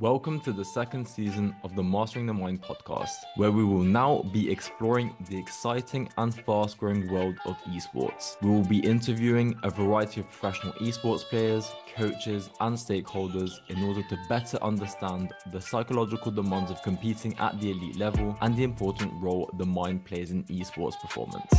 [0.00, 4.22] Welcome to the second season of the Mastering the Mind podcast, where we will now
[4.32, 8.40] be exploring the exciting and fast growing world of esports.
[8.40, 14.02] We will be interviewing a variety of professional esports players, coaches, and stakeholders in order
[14.04, 19.12] to better understand the psychological demands of competing at the elite level and the important
[19.22, 21.52] role the mind plays in esports performance.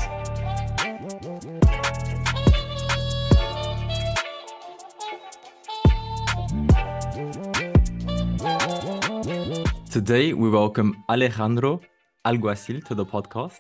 [9.92, 11.82] Today, we welcome Alejandro
[12.26, 13.60] Alguacil to the podcast.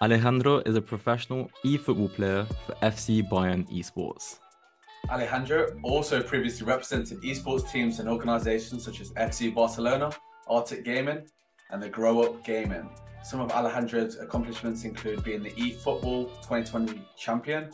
[0.00, 4.38] Alejandro is a professional e-football player for FC Bayern Esports.
[5.10, 10.12] Alejandro also previously represented esports teams and organizations such as FC Barcelona,
[10.46, 11.26] Arctic Gaming,
[11.70, 12.88] and the Grow Up Gaming.
[13.24, 17.68] Some of Alejandro's accomplishments include being the eFootball 2020 champion,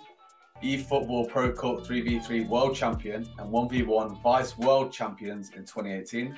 [0.62, 6.34] eFootball Pro Cup 3v3 world champion, and 1v1 vice world champions in 2018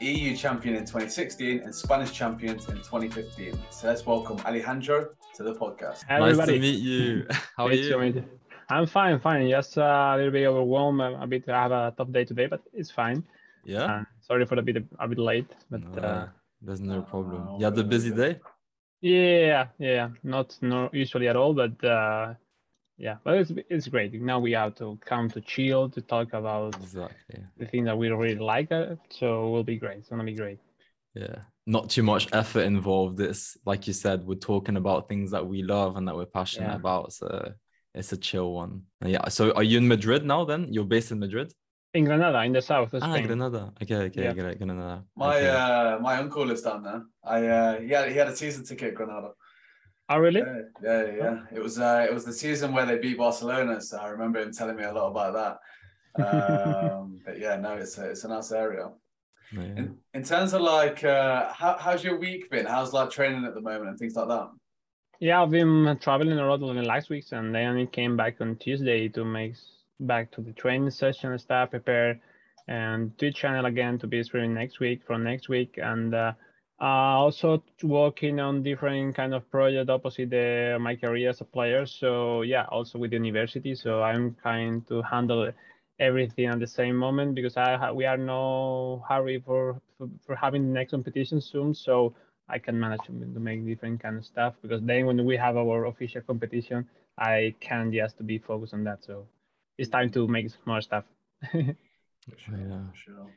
[0.00, 3.56] EU champion in 2016 and Spanish champions in 2015.
[3.70, 6.04] So let's welcome Alejandro to the podcast.
[6.08, 7.26] Hi, nice to meet you.
[7.56, 8.24] How are you?
[8.68, 9.48] I'm fine, fine.
[9.48, 11.00] Just a little bit overwhelmed.
[11.00, 11.48] A bit.
[11.48, 13.22] I have a tough day today, but it's fine.
[13.64, 13.84] Yeah.
[13.84, 16.28] Uh, sorry for the bit a bit late, but no, uh,
[16.60, 17.60] there's no problem.
[17.60, 18.40] You had a busy day.
[19.00, 20.08] Yeah, yeah.
[20.24, 22.34] Not no usually at all, but uh,
[22.96, 26.74] yeah but it's it's great now we have to come to chill to talk about
[26.76, 27.42] exactly.
[27.58, 30.34] the thing that we really like uh, so it will be great it's gonna be
[30.34, 30.58] great
[31.14, 31.36] yeah
[31.66, 35.62] not too much effort involved it's like you said we're talking about things that we
[35.62, 36.76] love and that we're passionate yeah.
[36.76, 37.52] about so
[37.94, 41.18] it's a chill one yeah so are you in madrid now then you're based in
[41.18, 41.52] madrid
[41.94, 43.22] in Granada, in the south of ah, Spain.
[43.22, 43.72] Ah, Granada.
[43.80, 44.32] Okay, okay, yeah.
[44.32, 45.04] Granada.
[45.16, 45.48] My okay.
[45.48, 47.02] uh, my uncle lives down there.
[47.22, 49.30] I uh, he had he had a season ticket at Granada.
[50.08, 50.40] Oh, really?
[50.40, 51.40] Yeah, yeah, yeah.
[51.52, 54.52] It was uh, it was the season where they beat Barcelona, so I remember him
[54.52, 55.58] telling me a lot about
[56.14, 56.24] that.
[56.24, 58.90] Um, but yeah, no, it's a, it's a nice area.
[59.52, 59.62] Yeah.
[59.62, 62.66] In, in terms of like, uh, how, how's your week been?
[62.66, 64.48] How's like training at the moment and things like that?
[65.20, 68.40] Yeah, I've been traveling a lot in the last weeks, and then I came back
[68.40, 69.54] on Tuesday to make
[70.00, 72.20] back to the training session and stuff, prepare
[72.66, 76.32] and Twitch channel again to be streaming next week from next week, and uh,
[76.80, 81.86] uh, also working on different kind of project opposite the, my career as a player.
[81.86, 83.74] So yeah, also with the university.
[83.74, 85.50] So I'm trying to handle
[86.00, 90.66] everything at the same moment because I we are no hurry for, for, for having
[90.66, 91.74] the next competition soon.
[91.74, 92.14] So
[92.48, 95.56] I can manage to, to make different kind of stuff because then when we have
[95.56, 96.86] our official competition,
[97.18, 99.04] I can just to be focused on that.
[99.04, 99.26] So
[99.78, 101.04] it's time to make more stuff.
[101.52, 101.74] sure,
[102.50, 103.30] yeah, sure.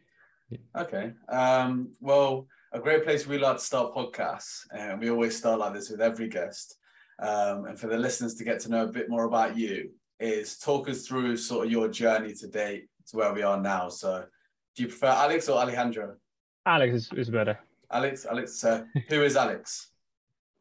[0.76, 1.14] Okay.
[1.30, 5.74] Um, well, a great place we like to start podcasts, and we always start like
[5.74, 6.78] this with every guest.
[7.20, 10.58] Um, and for the listeners to get to know a bit more about you, is
[10.58, 13.90] talk us through sort of your journey to date to where we are now.
[13.90, 14.26] So,
[14.76, 16.16] do you prefer Alex or Alejandro?
[16.66, 17.58] Alex is, is better.
[17.92, 19.92] Alex, Alex, uh, who is Alex?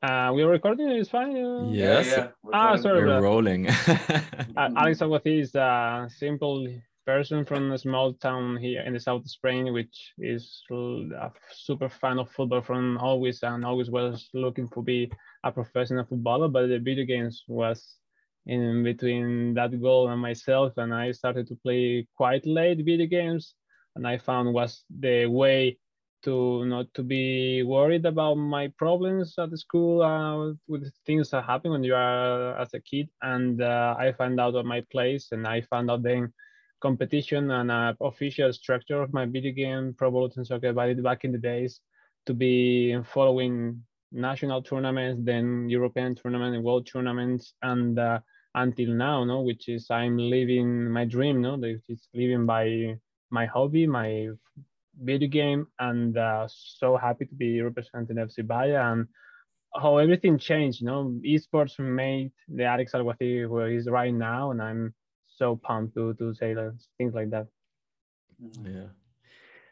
[0.03, 0.91] Uh, we're recording.
[0.91, 1.35] It's fine.
[1.35, 1.71] Uh...
[1.71, 2.07] Yes.
[2.07, 2.29] Yeah, yeah.
[2.53, 3.03] Ah, sorry.
[3.03, 3.67] We're rolling.
[3.87, 6.69] uh, Alex Alguacil is a simple
[7.07, 11.89] person from a small town here in the south of Spain, which is a super
[11.89, 15.11] fan of football from always and always was looking to be
[15.45, 16.49] a professional footballer.
[16.49, 17.99] But the video games was
[18.47, 23.55] in between that goal and myself, and I started to play quite late video games,
[23.95, 25.79] and I found was the way
[26.25, 31.45] to not to be worried about my problems at the school uh, with things that
[31.45, 35.47] happen when you are as a kid and uh, i found out my place and
[35.47, 36.33] i found out then
[36.81, 41.81] competition and official structure of my video game Pro Evolution Soccer back in the days
[42.27, 43.83] to be following
[44.13, 48.19] national tournaments, then European tournament and world tournaments, and uh,
[48.55, 52.99] until now, no, which is I'm living my dream, no, is living by
[53.31, 54.29] my hobby, my
[55.01, 59.09] video game, and uh, so happy to be representing FC Bayern and
[59.75, 64.63] how everything changed, you know, esports made the Alex Alguacil where he's right now, and
[64.63, 64.95] I'm
[65.37, 67.47] so pumped to to say that, things like that.
[68.63, 68.89] Yeah,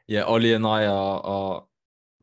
[0.06, 0.22] yeah.
[0.22, 1.64] Ollie and I are are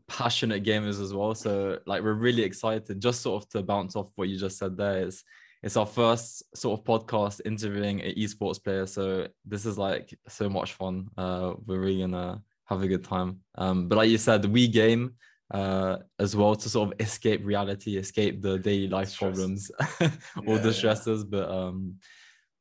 [0.07, 3.01] passionate gamers as well, so like we're really excited.
[3.01, 5.23] Just sort of to bounce off what you just said there is
[5.63, 10.49] it's our first sort of podcast interviewing an esports player, so this is like so
[10.49, 11.07] much fun.
[11.17, 13.41] Uh, we're really gonna have a good time.
[13.55, 15.13] Um, but like you said, we game
[15.53, 19.29] uh, as well to sort of escape reality, escape the daily life Stress.
[19.29, 19.71] problems,
[20.47, 21.21] all yeah, the stresses.
[21.21, 21.27] Yeah.
[21.29, 21.95] But um,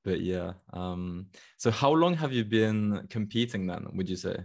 [0.04, 1.26] but yeah um
[1.56, 4.36] so how long have you been competing then would you say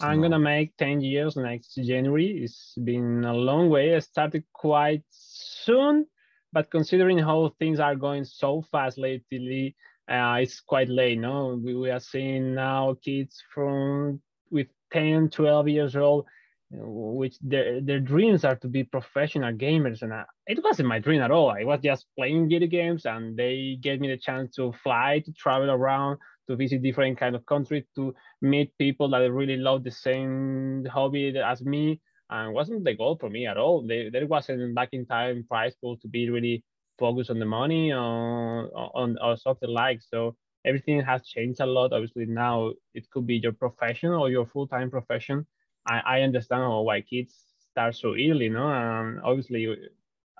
[0.00, 0.22] i'm now?
[0.22, 2.42] gonna make 10 years next january.
[2.44, 3.96] It's been a long way.
[3.96, 6.06] I started quite soon
[6.52, 9.74] but considering how things are going so fast lately
[10.10, 11.60] uh, it's quite late no?
[11.62, 16.26] We, we are seeing now kids from with 10, 12 years old,
[16.74, 21.20] which their their dreams are to be professional gamers, and I, it wasn't my dream
[21.22, 21.50] at all.
[21.50, 25.32] I was just playing video games, and they gave me the chance to fly, to
[25.32, 29.90] travel around, to visit different kind of countries, to meet people that really love the
[29.90, 32.00] same hobby as me.
[32.30, 33.86] And wasn't the goal for me at all.
[33.86, 36.64] There wasn't back in time prize pool to be really
[36.98, 40.00] focused on the money or on or something like.
[40.02, 41.92] So everything has changed a lot.
[41.92, 45.46] Obviously now it could be your profession or your full time profession.
[45.86, 47.34] I, I understand why kids
[47.70, 48.68] start so early, no?
[48.68, 49.76] And obviously,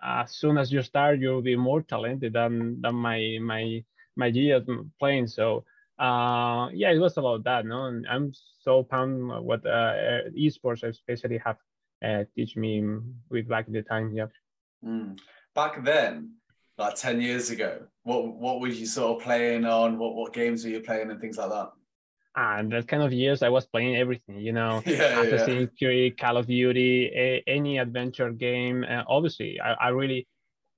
[0.02, 3.84] as soon as you start, you'll be more talented than than my my
[4.16, 4.66] my years
[4.98, 5.26] playing.
[5.26, 5.64] So
[5.98, 7.66] uh, yeah, it was about that.
[7.66, 11.56] No, and I'm so pumped what uh, esports especially have
[12.04, 12.84] uh, teach me
[13.30, 14.12] with back in the time.
[14.12, 14.26] Yeah.
[14.84, 15.18] Mm.
[15.54, 16.34] Back then,
[16.78, 19.98] like ten years ago, what what were you sort of playing on?
[19.98, 21.72] What what games were you playing and things like that?
[22.34, 24.40] And that kind of years, I was playing everything.
[24.40, 25.87] You know, yeah, Assassin's yeah.
[25.87, 28.84] Creed, Call of Duty, a, any adventure game.
[28.88, 30.26] Uh, obviously, I, I really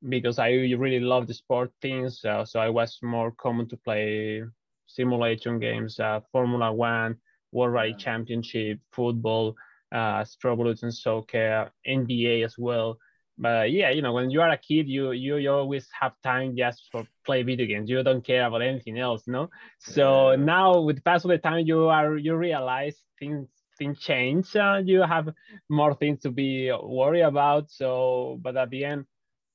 [0.08, 2.24] because I really love the sport things.
[2.24, 4.42] Uh, so I was more common to play
[4.86, 7.16] simulation games, uh, Formula One,
[7.52, 7.94] World Rally.
[7.94, 9.54] Championship, football,
[9.92, 12.98] uh, Evolution Soccer, NBA as well.
[13.36, 16.56] But yeah, you know, when you are a kid, you you, you always have time
[16.56, 17.90] just for play video games.
[17.90, 19.50] You don't care about anything else, no.
[19.78, 20.36] So yeah.
[20.36, 23.48] now, with the pass of the time, you are you realize things
[23.78, 24.54] things change.
[24.54, 25.30] Uh, you have
[25.68, 27.70] more things to be worried about.
[27.70, 29.06] So, but at the end,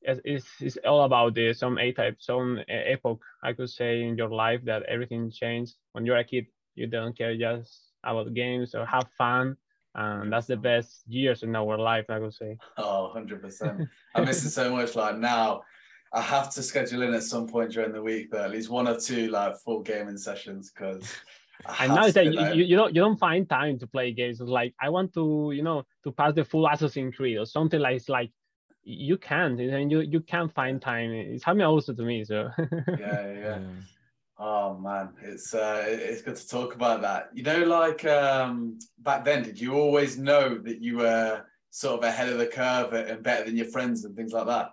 [0.02, 4.30] it's, it's all about the some a type some epoch i could say in your
[4.30, 6.46] life that everything changed when you're a kid
[6.76, 9.58] you don't care just about games or have fun
[10.00, 12.58] and that's the best years in our life i would say.
[12.78, 15.62] Oh 100% i miss it so much like now
[16.14, 18.88] i have to schedule in at some point during the week but at least one
[18.88, 21.04] or two like full gaming sessions because
[21.80, 22.26] and now that.
[22.26, 24.40] you, you don't you don't find time to play games.
[24.40, 27.82] It's like i want to you know to pass the full assassin's creed or something
[27.82, 28.32] like it's like
[28.84, 31.12] you can't and you you can't find time.
[31.12, 32.50] It's happening also to me so.
[32.58, 33.60] Yeah, yeah, yeah
[34.40, 39.26] oh man it's uh it's good to talk about that you know like um back
[39.26, 43.22] then did you always know that you were sort of ahead of the curve and
[43.22, 44.72] better than your friends and things like that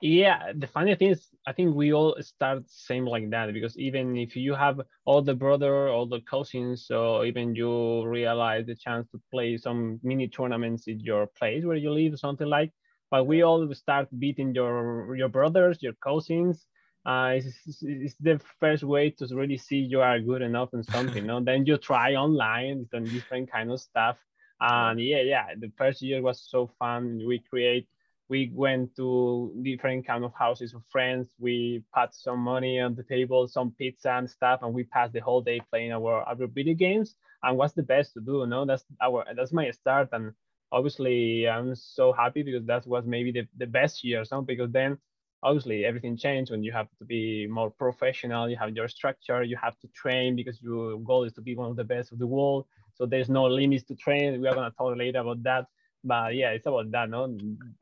[0.00, 4.16] yeah the funny thing is i think we all start same like that because even
[4.16, 9.06] if you have all the brother all the cousins so even you realize the chance
[9.10, 12.72] to play some mini tournaments in your place where you live something like
[13.10, 16.66] but we all start beating your your brothers, your cousins.
[17.06, 21.24] Uh, it's, it's the first way to really see you are good enough in something.
[21.24, 21.40] no?
[21.40, 24.16] Then you try online and different kind of stuff.
[24.60, 27.22] And yeah, yeah, the first year was so fun.
[27.24, 27.86] We create,
[28.28, 31.28] we went to different kind of houses of friends.
[31.38, 35.20] We put some money on the table, some pizza and stuff, and we passed the
[35.20, 37.14] whole day playing our, our video games.
[37.42, 38.46] And what's the best to do?
[38.46, 40.08] No, that's our that's my start.
[40.12, 40.32] And
[40.72, 44.98] obviously I'm so happy because that was maybe the, the best year, so because then
[45.46, 49.56] obviously everything changed when you have to be more professional, you have your structure, you
[49.66, 52.26] have to train because your goal is to be one of the best of the
[52.26, 52.66] world.
[52.94, 54.40] So there's no limits to train.
[54.40, 55.66] We are gonna talk later about that.
[56.02, 57.22] But yeah, it's about that, no?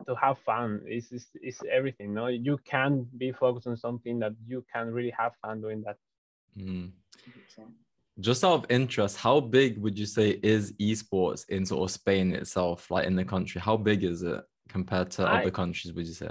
[0.08, 2.26] To have fun is is, is everything, no?
[2.48, 5.96] You can be focused on something that you can really have fun doing that.
[6.58, 6.92] Mm
[8.20, 12.32] just out of interest, how big would you say is esports in sort of Spain
[12.32, 13.60] itself, like in the country?
[13.60, 16.30] How big is it compared to I, other countries, would you say?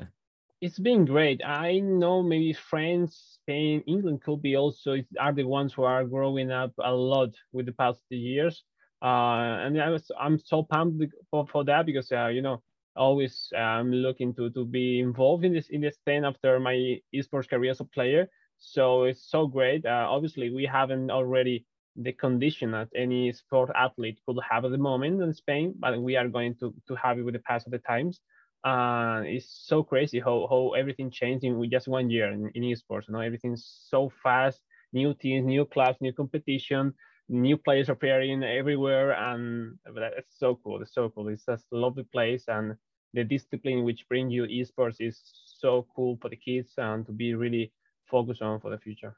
[0.63, 1.41] It's been great.
[1.43, 6.51] I know maybe France, Spain, England could be also are the ones who are growing
[6.51, 8.63] up a lot with the past years.
[9.01, 12.63] Uh, and I was I'm so pumped for, for that because uh, you know
[12.95, 17.01] always I'm um, looking to to be involved in this in this thing after my
[17.13, 18.29] esports career as a player.
[18.57, 19.85] So it's so great.
[19.85, 21.65] Uh, obviously, we haven't already
[21.97, 26.15] the condition that any sport athlete could have at the moment in Spain, but we
[26.15, 28.21] are going to, to have it with the pass of the times.
[28.63, 33.07] Uh, it's so crazy how, how everything changed in just one year in, in esports.
[33.07, 34.61] You know, everything's so fast,
[34.93, 36.93] new teams, new clubs, new competition,
[37.27, 40.81] new players appearing everywhere, and it's so cool.
[40.81, 41.27] It's so cool.
[41.27, 42.75] It's just a lovely place, and
[43.13, 47.35] the discipline which bring you esports is so cool for the kids and to be
[47.35, 47.71] really
[48.05, 49.15] focused on for the future.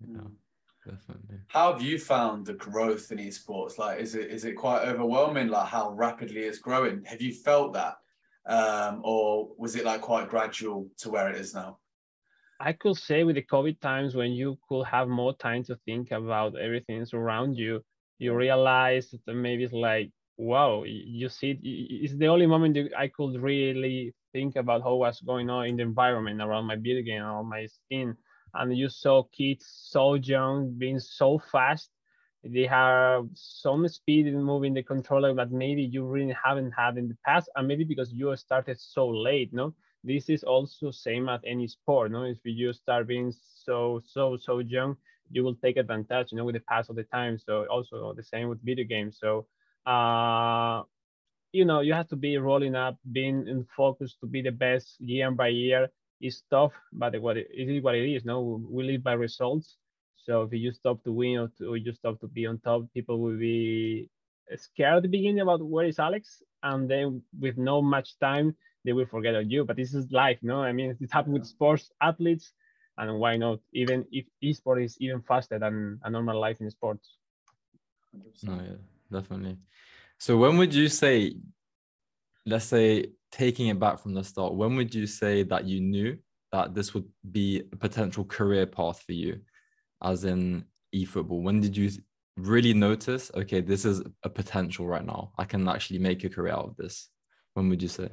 [0.00, 0.28] Yeah
[0.84, 1.38] definitely.
[1.48, 3.78] How have you found the growth in esports?
[3.78, 5.48] Like, is it is it quite overwhelming?
[5.48, 7.04] Like how rapidly it's growing?
[7.04, 7.96] Have you felt that,
[8.46, 11.78] um, or was it like quite gradual to where it is now?
[12.60, 16.12] I could say with the COVID times when you could have more time to think
[16.12, 17.82] about everything around you,
[18.18, 23.40] you realize that maybe it's like, wow, you see, it's the only moment I could
[23.40, 27.66] really think about how was going on in the environment around my building, or my
[27.66, 28.16] skin
[28.54, 31.90] and you saw kids so young being so fast
[32.44, 37.08] they have some speed in moving the controller that maybe you really haven't had in
[37.08, 39.74] the past, and maybe because you started so late, no?
[40.02, 42.24] This is also same as any sport, no?
[42.24, 44.96] If you start being so, so, so young,
[45.30, 47.38] you will take advantage, you know, with the pass of the time.
[47.38, 49.18] So also the same with video games.
[49.18, 49.46] So,
[49.86, 50.82] uh,
[51.52, 55.00] you know, you have to be rolling up, being in focus to be the best
[55.00, 55.88] year by year
[56.20, 58.24] is tough, but what it, it is what it is.
[58.24, 59.78] No, we live by results
[60.16, 62.82] so if you stop to win or, to, or you stop to be on top,
[62.94, 64.08] people will be
[64.56, 68.92] scared at the beginning about where is Alex, and then with no much time, they
[68.92, 69.64] will forget on you.
[69.64, 70.62] But this is life, no?
[70.62, 72.52] I mean, it's happened with sports athletes,
[72.98, 73.60] and why not?
[73.72, 77.16] Even if esport is even faster than a normal life in sports.
[78.42, 79.56] No, oh, yeah, definitely.
[80.18, 81.36] So when would you say,
[82.46, 86.16] let's say, taking it back from the start, when would you say that you knew
[86.52, 89.40] that this would be a potential career path for you?
[90.04, 91.42] As in eFootball?
[91.42, 91.90] When did you
[92.36, 95.32] really notice, okay, this is a potential right now?
[95.38, 97.08] I can actually make a career out of this.
[97.54, 98.08] When would you say?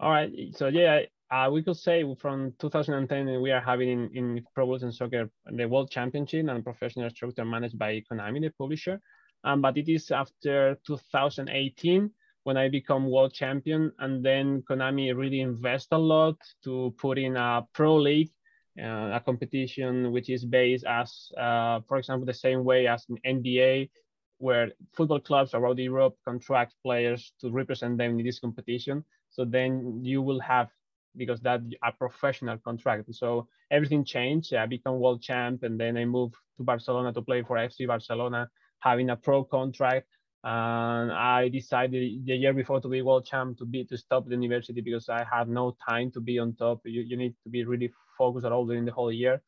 [0.00, 0.30] All right.
[0.54, 4.92] So yeah, uh, we could say from 2010 we are having in, in Pro Evolution
[4.92, 9.00] Soccer the World Championship and professional structure managed by Konami, the publisher.
[9.42, 12.10] Um, but it is after 2018
[12.44, 17.36] when I become world champion, and then Konami really invest a lot to put in
[17.36, 18.30] a pro league
[18.78, 23.90] a competition which is based as, uh, for example, the same way as an NBA,
[24.38, 29.04] where football clubs around Europe contract players to represent them in this competition.
[29.30, 30.68] So then you will have,
[31.16, 33.14] because that a professional contract.
[33.14, 34.54] So everything changed.
[34.54, 38.48] I become world champ, and then I moved to Barcelona to play for FC Barcelona,
[38.80, 40.08] having a pro contract.
[40.42, 44.32] And I decided the year before to be world champ to be to stop the
[44.32, 46.82] university because I had no time to be on top.
[46.84, 49.42] You, you need to be really focused at all during the whole year,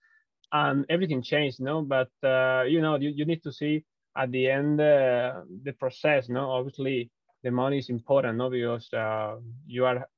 [0.52, 1.82] and everything changed, no.
[1.82, 3.84] But uh, you know, you, you need to see
[4.16, 6.50] at the end uh, the process, no.
[6.50, 7.10] Obviously,
[7.42, 10.08] the money is important, no, because uh, you are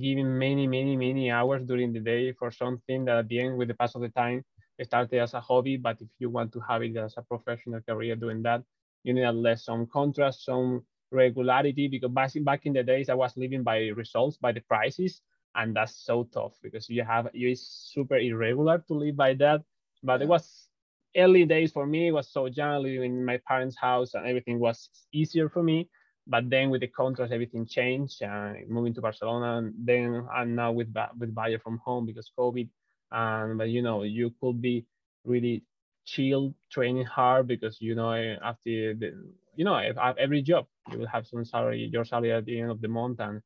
[0.00, 3.68] giving many, many, many hours during the day for something that at the end, with
[3.68, 4.44] the pass of the time,
[4.82, 5.76] started as a hobby.
[5.76, 8.62] But if you want to have it as a professional career doing that,
[9.04, 11.88] you need at least some contrast, some regularity.
[11.88, 15.22] Because back, back in the days, I was living by results, by the prices,
[15.56, 19.62] and that's so tough because you have it's super irregular to live by that.
[20.02, 20.68] But it was
[21.16, 22.08] early days for me.
[22.08, 25.88] It was so young, living in my parents' house, and everything was easier for me.
[26.26, 28.22] But then with the contrast, everything changed.
[28.22, 32.68] Uh, moving to Barcelona, and then I'm now with with Bayern from home because COVID.
[33.12, 34.86] And but you know, you could be
[35.24, 35.64] really
[36.04, 39.12] chill, training hard because you know after the
[39.56, 39.76] you know
[40.18, 43.20] every job you will have some salary, your salary at the end of the month,
[43.20, 43.40] and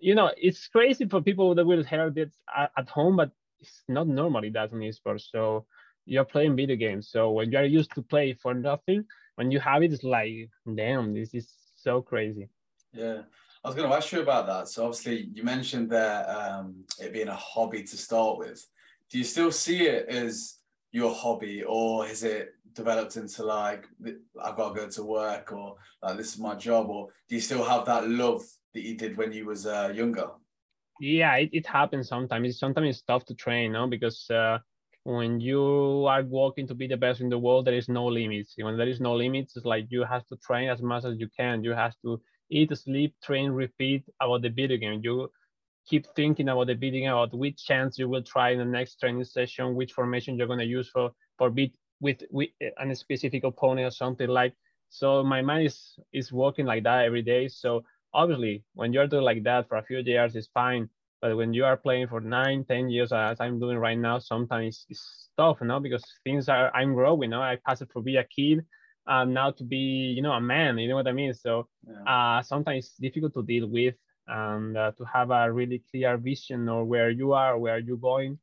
[0.00, 3.82] you know it's crazy for people that will hear this at, at home, but it's
[3.88, 5.30] not normally that in esports.
[5.30, 5.66] So
[6.04, 7.10] you're playing video games.
[7.10, 9.04] So when you're used to play for nothing,
[9.36, 12.48] when you have it, it's like, damn, this is so crazy.
[12.92, 13.22] Yeah.
[13.64, 14.68] I was going to ask you about that.
[14.68, 18.64] So obviously you mentioned that um, it being a hobby to start with.
[19.10, 20.56] Do you still see it as
[20.92, 23.86] your hobby or has it developed into like
[24.42, 27.40] I've got to go to work or like this is my job or do you
[27.40, 28.42] still have that love
[28.74, 30.28] that you did when you was uh, younger?
[31.00, 32.58] Yeah, it, it happens sometimes.
[32.58, 33.86] Sometimes it's tough to train, no?
[33.86, 34.58] Because uh,
[35.04, 38.54] when you are working to be the best in the world, there is no limits.
[38.58, 41.28] When there is no limits, it's like you have to train as much as you
[41.36, 41.62] can.
[41.64, 42.20] You have to
[42.50, 45.00] eat, sleep, train, repeat about the video game.
[45.02, 45.30] You
[45.86, 49.24] keep thinking about the video about which chance you will try in the next training
[49.24, 53.86] session, which formation you're going to use for for beat with with a specific opponent
[53.86, 54.54] or something like.
[54.90, 57.48] So my mind is is working like that every day.
[57.48, 57.84] So
[58.14, 60.88] obviously, when you're doing like that for a few years, it's fine.
[61.20, 64.86] But when you are playing for nine, ten years, as I'm doing right now, sometimes
[64.88, 67.22] it's tough, you know, because things are I'm growing.
[67.22, 68.64] You know, I passed from being a kid
[69.06, 70.78] and now to be, you know, a man.
[70.78, 71.34] You know what I mean?
[71.34, 72.38] So yeah.
[72.38, 73.94] uh, sometimes it's difficult to deal with
[74.28, 78.38] and uh, to have a really clear vision or where you are, where you're going.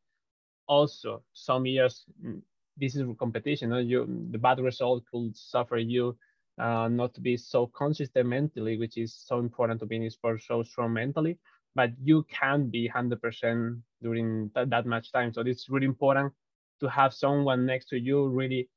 [0.67, 2.41] Also, some years mm,
[2.77, 3.69] this is competition.
[3.69, 6.17] You, know, you the bad result could suffer you
[6.57, 10.41] uh, not to be so consistent mentally, which is so important to be in sport
[10.41, 11.37] so strong mentally.
[11.75, 15.33] But you can't be 100% during that, that much time.
[15.33, 16.31] So it's really important
[16.79, 18.69] to have someone next to you really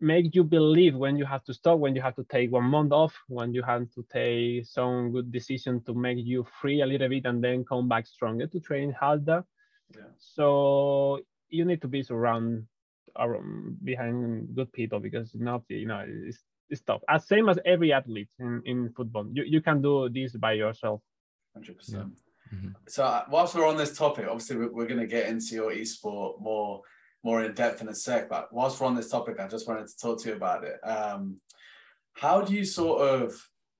[0.00, 2.92] make you believe when you have to stop, when you have to take one month
[2.92, 7.08] off, when you have to take some good decision to make you free a little
[7.08, 9.44] bit and then come back stronger to train harder.
[9.94, 10.10] Yeah.
[10.18, 12.66] So you need to be surrounded
[13.18, 16.38] around behind good people because not you know it's,
[16.72, 17.02] it's tough.
[17.08, 19.26] As same as every athlete in, in football.
[19.32, 21.00] You you can do this by yourself.
[21.54, 21.78] Hundred yeah.
[21.78, 22.20] percent.
[22.52, 22.68] Mm-hmm.
[22.88, 25.72] So uh, whilst we're on this topic, obviously we're, we're going to get into your
[25.72, 26.80] esport more
[27.22, 28.28] more in depth in a sec.
[28.28, 30.78] But whilst we're on this topic, I just wanted to talk to you about it.
[30.96, 31.40] Um,
[32.14, 33.34] how do you sort of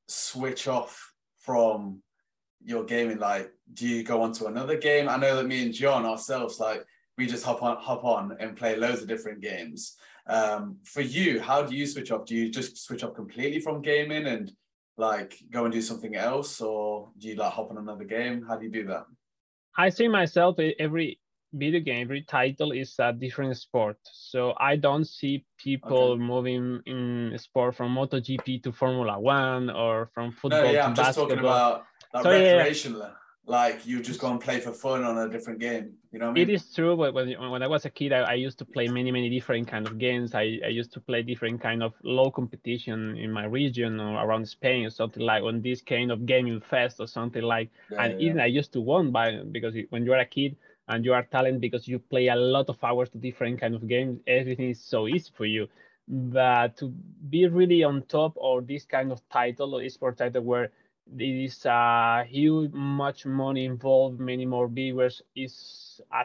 [0.09, 2.03] switch off from
[2.65, 3.19] your gaming?
[3.19, 5.09] Like, do you go on to another game?
[5.09, 6.85] I know that me and John ourselves, like,
[7.19, 9.97] we just hop on, hop on and play loads of different games.
[10.27, 12.27] Um, for you, how do you switch off?
[12.27, 14.53] Do you just switch off completely from gaming and
[14.97, 18.45] like go and do something else, or do you like hop on another game?
[18.47, 19.07] How do you do that?
[19.77, 21.19] I see myself every
[21.53, 23.97] video game, every title is a different sport.
[24.13, 26.23] So I don't see people okay.
[26.23, 30.95] moving in sport from MotoGP to Formula One or from football no, yeah, to I'm
[30.95, 31.05] basketball.
[31.05, 33.01] just talking about like So, recreational.
[33.01, 33.11] yeah.
[33.45, 35.95] Like you just go and play for fun on a different game.
[36.13, 36.49] You know I mean?
[36.49, 38.87] It is true, but when, when I was a kid, I, I used to play
[38.87, 40.33] many, many different kind of games.
[40.33, 44.47] I, I used to play different kind of low competition in my region or around
[44.49, 47.69] Spain or something like on this kind of gaming fest or something like.
[47.91, 48.29] Yeah, and yeah.
[48.29, 50.57] even I used to won by because when you are a kid
[50.87, 53.89] and you are talent because you play a lot of hours to different kind of
[53.89, 55.67] games, everything is so easy for you.
[56.07, 56.89] But to
[57.29, 60.71] be really on top or this kind of title or esport title where
[61.07, 66.25] there is a huge much money involved, many more viewers is a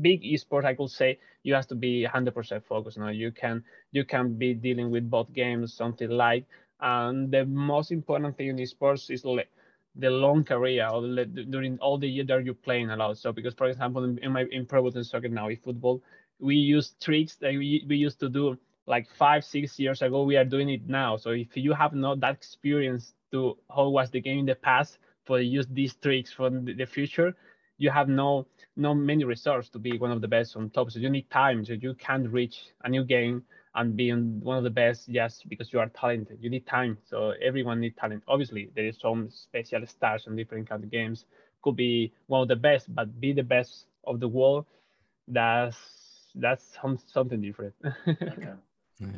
[0.00, 0.64] big esport.
[0.64, 2.98] I could say you have to be 100% focused.
[2.98, 3.62] Now you can
[3.92, 6.44] you can be dealing with both games, something like.
[6.80, 9.50] And the most important thing in esports is le-
[9.96, 13.16] the long career or the, during all the year that you're playing a lot.
[13.18, 16.02] So because for example in, in my in pro and soccer now in football,
[16.38, 20.24] we use tricks that we, we used to do like five six years ago.
[20.24, 21.16] We are doing it now.
[21.16, 24.98] So if you have not that experience to how was the game in the past
[25.24, 27.34] for use these tricks for the, the future,
[27.78, 30.90] you have no no many resources to be one of the best on top.
[30.90, 31.64] So you need time.
[31.64, 33.42] So you can't reach a new game
[33.74, 36.38] and being one of the best just because you are talented.
[36.40, 36.96] You need time.
[37.04, 38.22] So everyone needs talent.
[38.28, 41.26] Obviously, there is some special stars on different kind of games.
[41.62, 44.66] Could be one of the best, but be the best of the world.
[45.26, 45.76] That's
[46.36, 47.74] that's some, something different.
[48.08, 48.54] Okay.
[49.00, 49.08] Yeah.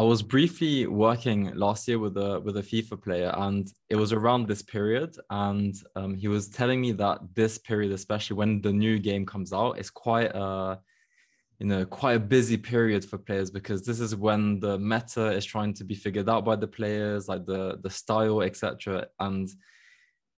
[0.00, 4.14] I was briefly working last year with a with a FIFA player, and it was
[4.14, 5.14] around this period.
[5.28, 9.52] And um, he was telling me that this period, especially when the new game comes
[9.52, 10.80] out, is quite a
[11.58, 15.44] you know quite a busy period for players because this is when the meta is
[15.44, 19.06] trying to be figured out by the players, like the the style, etc.
[19.18, 19.50] And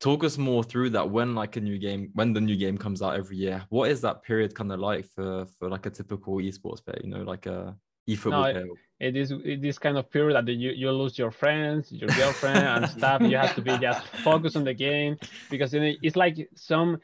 [0.00, 3.02] talk us more through that when like a new game when the new game comes
[3.02, 3.66] out every year.
[3.68, 7.02] What is that period kind of like for for like a typical esports player?
[7.04, 7.76] You know, like a
[8.08, 11.90] eFootball No, it is it is kind of period that you, you lose your friends,
[11.90, 13.22] your girlfriend and stuff.
[13.22, 15.16] You have to be just focused on the game
[15.48, 17.00] because it's like some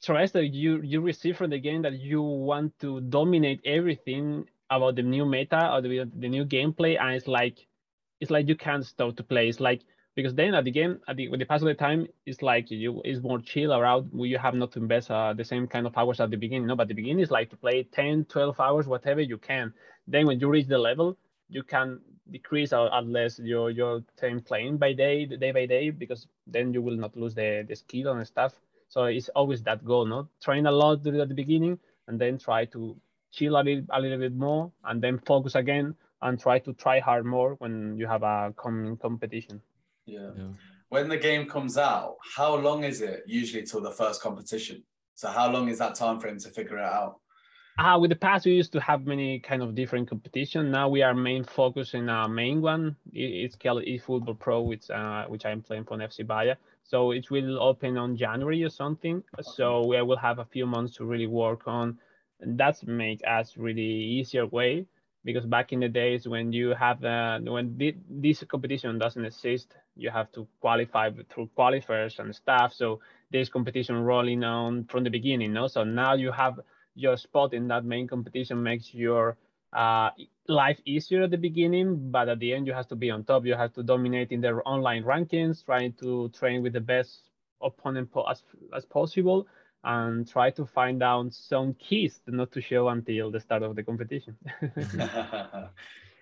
[0.00, 4.96] stress that you you receive from the game that you want to dominate everything about
[4.96, 7.66] the new meta or the, the new gameplay and it's like
[8.20, 9.48] it's like you can't stop to play.
[9.48, 9.82] It's like
[10.18, 12.70] because then at the game at the with the pass of the time it's like
[12.72, 15.96] you it's more chill around you have not to invest uh, the same kind of
[15.96, 18.88] hours at the beginning no but the beginning is like to play 10 12 hours
[18.88, 19.72] whatever you can
[20.08, 21.16] then when you reach the level
[21.48, 25.90] you can decrease or at least your your time playing by day day by day
[25.90, 28.54] because then you will not lose the the skill and stuff
[28.88, 32.64] so it's always that goal no train a lot at the beginning and then try
[32.64, 32.96] to
[33.32, 36.98] chill a little, a little bit more and then focus again and try to try
[36.98, 39.60] hard more when you have a coming competition
[40.06, 40.30] Yeah.
[40.36, 40.52] Yeah.
[40.88, 44.82] When the game comes out, how long is it usually till the first competition?
[45.14, 47.20] So how long is that time frame to figure it out?
[47.78, 50.68] Uh, with the past, we used to have many kind of different competition.
[50.72, 52.96] Now we are main focus in our main one.
[53.12, 56.56] It's called eFootball Pro, which uh, which I'm playing for FC Bayern.
[56.82, 59.22] So it will open on January or something.
[59.42, 61.98] So we will have a few months to really work on.
[62.40, 64.86] And that's make us really easier way
[65.24, 69.74] because back in the days when you have uh, when thi- this competition doesn't exist,
[69.94, 72.72] you have to qualify through qualifiers and stuff.
[72.74, 72.98] So
[73.30, 75.52] there's competition rolling on from the beginning.
[75.52, 76.58] No, so now you have
[76.98, 79.36] your spot in that main competition makes your
[79.72, 80.10] uh,
[80.48, 83.44] life easier at the beginning, but at the end you have to be on top.
[83.44, 87.30] You have to dominate in their online rankings, trying to train with the best
[87.62, 88.42] opponent po- as
[88.74, 89.46] as possible,
[89.84, 93.82] and try to find out some keys not to show until the start of the
[93.82, 94.36] competition.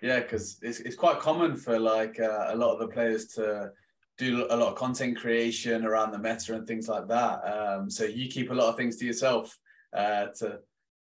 [0.01, 3.71] yeah, because it's, it's quite common for like uh, a lot of the players to
[4.17, 7.39] do a lot of content creation around the meta and things like that.
[7.45, 9.57] Um, so you keep a lot of things to yourself.
[9.93, 10.61] Uh, to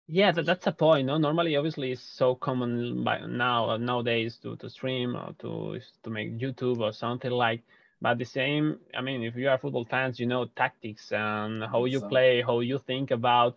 [0.08, 1.06] Yeah, that, that's a point.
[1.06, 5.80] No, normally, obviously, it's so common by now uh, nowadays to to stream or to
[6.02, 7.62] to make YouTube or something like.
[8.00, 11.84] But the same, I mean, if you are football fans, you know tactics and how
[11.86, 13.56] you So- play, how you think about.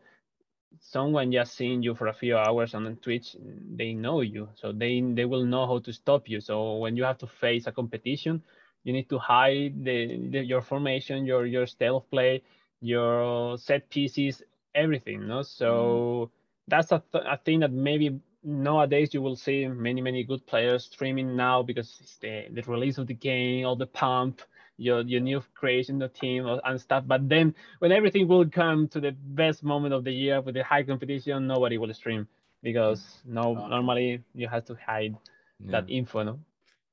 [0.79, 3.36] Someone just seeing you for a few hours on Twitch,
[3.75, 6.39] they know you, so they they will know how to stop you.
[6.41, 8.43] So when you have to face a competition,
[8.84, 9.97] you need to hide the,
[10.32, 12.43] the your formation, your your style of play,
[12.82, 14.43] your set pieces,
[14.75, 15.27] everything.
[15.27, 16.32] No, so
[16.67, 20.86] that's a, th- a thing that maybe nowadays you will see many many good players
[20.86, 24.41] streaming now because it's the, the release of the game all the pump
[24.77, 29.01] your your new creation the team and stuff but then when everything will come to
[29.01, 32.25] the best moment of the year with the high competition nobody will stream
[32.63, 33.67] because no okay.
[33.67, 35.15] normally you have to hide
[35.60, 35.71] yeah.
[35.71, 36.39] that info no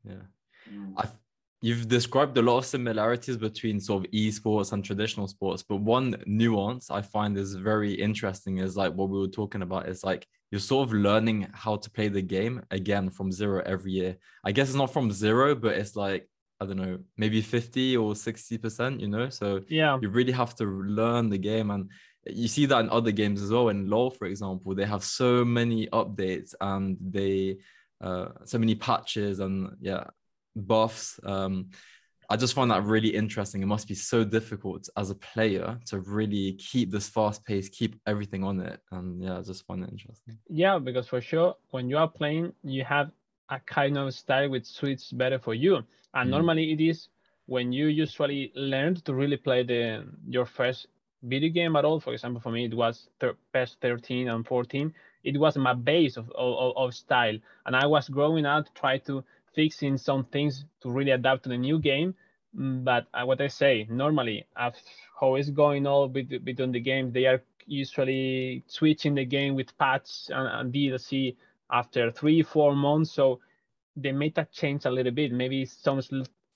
[0.04, 0.14] yeah
[0.68, 0.94] mm.
[0.96, 1.06] I,
[1.62, 6.16] you've described a lot of similarities between sort of esports and traditional sports but one
[6.26, 10.26] nuance i find is very interesting is like what we were talking about is like
[10.50, 14.52] you're sort of learning how to play the game again from zero every year i
[14.52, 16.28] guess it's not from zero but it's like
[16.60, 19.28] I don't know, maybe 50 or 60%, you know?
[19.28, 21.70] So yeah, you really have to learn the game.
[21.70, 21.90] And
[22.26, 23.68] you see that in other games as well.
[23.68, 27.58] In LoL, for example, they have so many updates and they
[28.02, 30.04] uh so many patches and yeah,
[30.56, 31.20] buffs.
[31.24, 31.70] Um
[32.28, 33.62] I just find that really interesting.
[33.62, 38.00] It must be so difficult as a player to really keep this fast pace, keep
[38.06, 38.80] everything on it.
[38.90, 40.36] And yeah, I just find it interesting.
[40.48, 43.12] Yeah, because for sure, when you are playing, you have
[43.50, 45.76] a kind of style which suits better for you.
[46.14, 46.30] And mm.
[46.30, 47.08] normally it is
[47.46, 50.88] when you usually learn to really play the your first
[51.22, 52.00] video game at all.
[52.00, 54.92] For example, for me, it was thir- PES 13 and 14.
[55.24, 57.36] It was my base of, of, of style.
[57.66, 59.24] And I was growing up try to
[59.56, 62.14] fixing some things to really adapt to the new game.
[62.56, 64.46] Mm, but uh, what I say, normally,
[65.20, 70.30] how it's going on between the games, they are usually switching the game with patch
[70.30, 71.36] and, and DLC
[71.72, 73.10] after three, four months.
[73.10, 73.40] So
[73.96, 75.32] the meta change a little bit.
[75.32, 76.00] Maybe some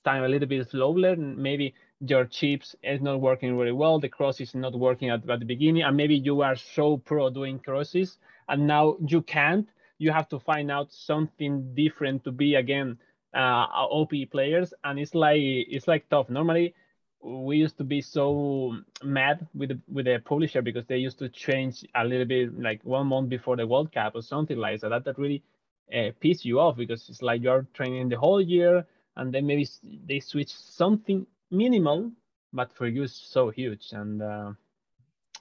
[0.05, 1.17] time a little bit slower.
[1.17, 3.99] Maybe your chips is not working really well.
[3.99, 7.31] The cross is not working at, at the beginning, and maybe you are so pro
[7.31, 9.69] doing crosses, and now you can't.
[10.01, 12.99] You have to find out something different to be again
[13.35, 16.29] uh, OP players, and it's like it's like tough.
[16.29, 16.75] Normally,
[17.23, 21.29] we used to be so mad with the, with the publisher because they used to
[21.29, 24.89] change a little bit like one month before the World Cup or something like that.
[24.89, 25.43] That, that really
[25.95, 28.87] uh, piss you off because it's like you're training the whole year
[29.17, 29.69] and then maybe
[30.07, 32.11] they switch something minimal,
[32.53, 33.89] but for you it's so huge.
[33.93, 34.53] And uh,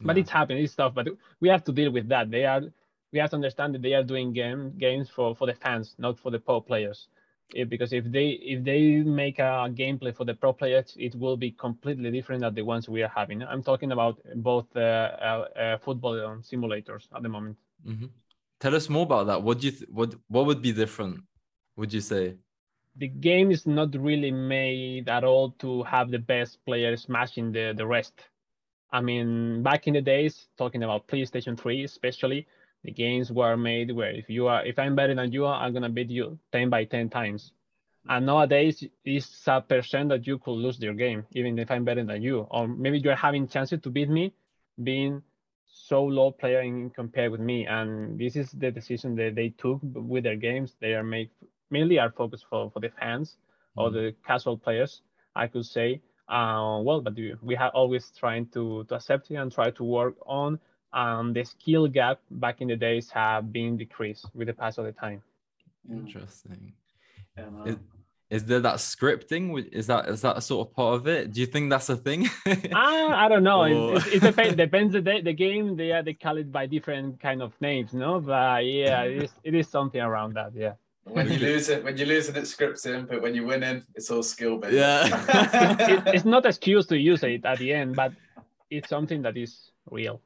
[0.01, 0.93] but it's happening, it's tough.
[0.93, 1.07] But
[1.39, 2.29] we have to deal with that.
[2.29, 2.61] They are
[3.11, 6.19] we have to understand that they are doing game games for for the fans, not
[6.19, 7.07] for the pro players
[7.67, 11.51] because if they if they make a gameplay for the pro players, it will be
[11.51, 13.43] completely different than the ones we are having.
[13.43, 17.57] I'm talking about both uh, uh, uh, football simulators at the moment.
[17.87, 18.05] Mm-hmm.
[18.59, 19.41] Tell us more about that.
[19.41, 21.21] What do you th- what what would be different?
[21.77, 22.35] Would you say?
[22.97, 27.73] The game is not really made at all to have the best player smashing the
[27.75, 28.13] the rest.
[28.91, 32.47] I mean, back in the days, talking about PlayStation 3 especially,
[32.83, 35.89] the games were made where if you are if I'm better than you, I'm gonna
[35.89, 37.51] beat you 10 by 10 times.
[38.07, 42.03] And nowadays it's a percent that you could lose your game, even if I'm better
[42.03, 42.47] than you.
[42.49, 44.33] Or maybe you're having chances to beat me
[44.81, 45.21] being
[45.67, 47.67] so low player in compared with me.
[47.67, 50.75] And this is the decision that they took with their games.
[50.79, 51.29] They are made
[51.69, 53.37] mainly are focused for, for the fans
[53.77, 53.81] mm-hmm.
[53.81, 55.01] or the casual players,
[55.35, 56.01] I could say.
[56.27, 60.15] Uh, well, but we have always trying to, to accept it and try to work
[60.25, 60.59] on
[60.93, 64.85] um, the skill gap back in the days have been decreased with the pass of
[64.85, 65.21] the time.
[65.91, 66.73] Interesting.
[67.37, 67.77] Yeah, is,
[68.29, 69.67] is, there that scripting?
[69.71, 71.31] Is that is that a sort of part of it?
[71.31, 72.27] Do you think that's a thing?
[72.45, 73.61] uh, I don't know.
[73.61, 73.95] Or...
[73.95, 74.55] It, it, it depends.
[74.55, 75.75] depends the, the game.
[75.75, 78.19] They are they call it by different kind of names, no?
[78.19, 80.51] But yeah, it is, it is something around that.
[80.55, 80.73] Yeah.
[81.05, 83.83] When you lose it, when you lose it, it's scripting, but when you win it,
[83.95, 84.73] it's all skill based.
[84.73, 85.07] Yeah.
[85.89, 88.11] it, it's not excuse to use it at the end, but
[88.69, 90.21] it's something that is real.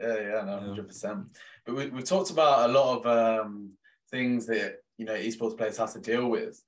[0.00, 1.26] Yeah, yeah, no, hundred percent.
[1.64, 3.72] But we we talked about a lot of um,
[4.10, 6.62] things that you know esports players have to deal with.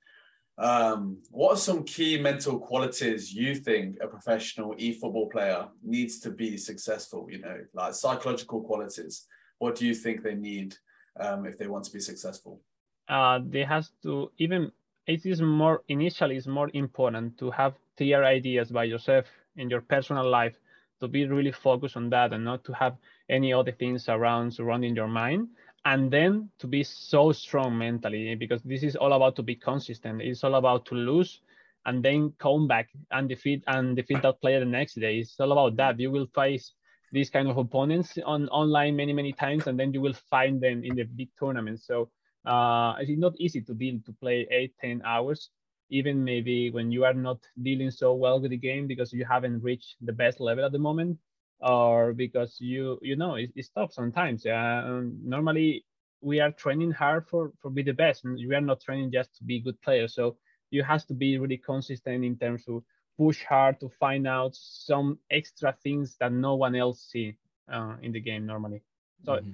[0.58, 6.30] Um, what are some key mental qualities you think a professional e-football player needs to
[6.30, 7.26] be successful?
[7.30, 9.26] You know, like psychological qualities.
[9.58, 10.76] What do you think they need
[11.18, 12.60] um, if they want to be successful?
[13.08, 14.70] Uh, they has to even
[15.06, 19.80] it is more initially it's more important to have clear ideas by yourself in your
[19.80, 20.56] personal life
[21.00, 22.96] to be really focused on that and not to have
[23.30, 25.48] any other things around surrounding your mind
[25.84, 30.20] and then to be so strong mentally because this is all about to be consistent.
[30.20, 31.40] It's all about to lose
[31.86, 35.18] and then come back and defeat and defeat that player the next day.
[35.20, 35.98] It's all about that.
[35.98, 36.72] You will face
[37.12, 40.84] these kind of opponents on online many many times and then you will find them
[40.84, 41.86] in the big tournaments.
[41.86, 42.10] So
[42.44, 45.50] uh, it's not easy to deal to play eight ten hours
[45.90, 49.62] even maybe when you are not dealing so well with the game because you haven't
[49.62, 51.18] reached the best level at the moment
[51.60, 55.84] or because you you know it, it's tough sometimes uh, normally
[56.20, 59.34] we are training hard for for be the best and we are not training just
[59.36, 60.14] to be good players.
[60.14, 60.36] So
[60.70, 62.82] you have to be really consistent in terms of
[63.18, 67.36] push hard to find out some extra things that no one else see
[67.72, 68.82] uh, in the game normally.
[69.24, 69.50] So mm-hmm.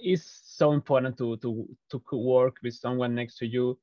[0.00, 3.78] it's so important to to to work with someone next to you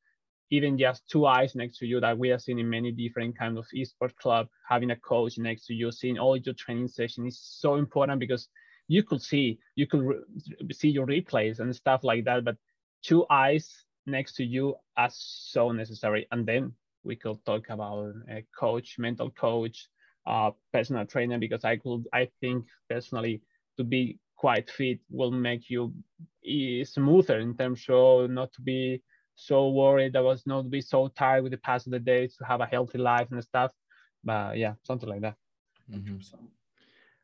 [0.54, 3.58] even just two eyes next to you that we have seen in many different kind
[3.58, 7.40] of esports club having a coach next to you seeing all your training session is
[7.42, 8.48] so important because
[8.88, 10.24] you could see you could re-
[10.72, 12.58] see your replays and stuff like that but
[13.04, 16.28] two eyes next to you are so necessary.
[16.32, 19.88] And then we could talk about a coach mental coach
[20.26, 23.42] uh, personal trainer because i could i think personally
[23.76, 25.94] to be quite fit will make you
[26.86, 29.02] smoother in terms of not to be
[29.36, 30.16] so worried.
[30.16, 32.66] I was not be so tired with the past of the days to have a
[32.66, 33.72] healthy life and stuff.
[34.24, 35.36] But yeah, something like that.
[35.92, 36.18] Mm-hmm.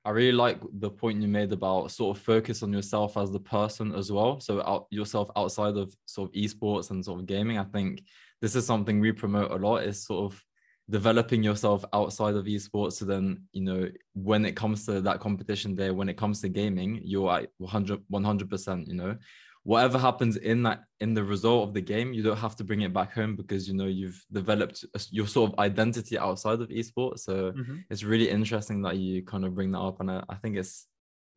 [0.05, 3.39] I really like the point you made about sort of focus on yourself as the
[3.39, 4.39] person as well.
[4.39, 7.57] So out yourself outside of sort of esports and sort of gaming.
[7.57, 8.03] I think
[8.41, 9.83] this is something we promote a lot.
[9.83, 10.43] Is sort of
[10.89, 15.75] developing yourself outside of esports so then you know when it comes to that competition
[15.75, 19.15] day when it comes to gaming you're at 100 100% you know
[19.63, 22.81] whatever happens in that in the result of the game you don't have to bring
[22.81, 27.19] it back home because you know you've developed your sort of identity outside of esports
[27.19, 27.77] so mm-hmm.
[27.89, 30.87] it's really interesting that you kind of bring that up and I, I think it's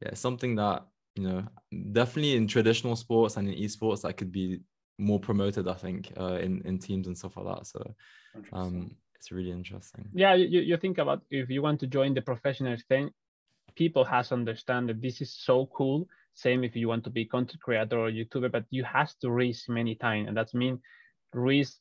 [0.00, 1.44] yeah something that you know
[1.92, 4.60] definitely in traditional sports and in esports that could be
[4.98, 7.94] more promoted i think uh, in in teams and stuff like that so
[8.52, 10.08] um it's really interesting.
[10.12, 13.10] Yeah, you, you think about if you want to join the professional thing,
[13.76, 16.08] people has to understand that this is so cool.
[16.34, 19.68] Same if you want to be content creator or YouTuber, but you have to risk
[19.68, 20.80] many times, and that's mean
[21.32, 21.78] risk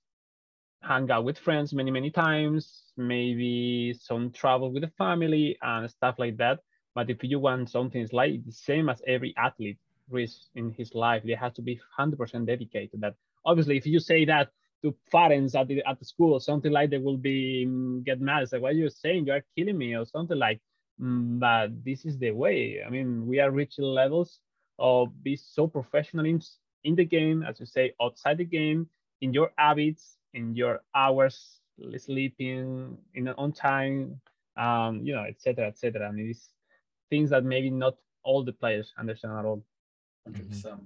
[0.83, 6.15] hang out with friends many many times, maybe some travel with the family and stuff
[6.17, 6.59] like that.
[6.95, 9.77] But if you want something like the same as every athlete
[10.09, 12.99] risk in his life, they have to be 100% dedicated.
[13.01, 14.49] That obviously, if you say that
[14.83, 18.43] to parents at the at the school something like they will be um, get mad.
[18.43, 19.27] It's like, what are you saying?
[19.27, 20.59] You are killing me or something like.
[20.99, 22.81] Mm, but this is the way.
[22.85, 24.39] I mean, we are reaching levels
[24.79, 26.41] of be so professional in,
[26.83, 28.87] in the game, as you say, outside the game,
[29.21, 31.59] in your habits, in your hours
[31.97, 34.19] sleeping, in on time,
[34.57, 36.07] um, you know, etc., etc.
[36.07, 36.49] I mean, it's
[37.09, 39.63] things that maybe not all the players understand at all.
[40.23, 40.81] 100 percent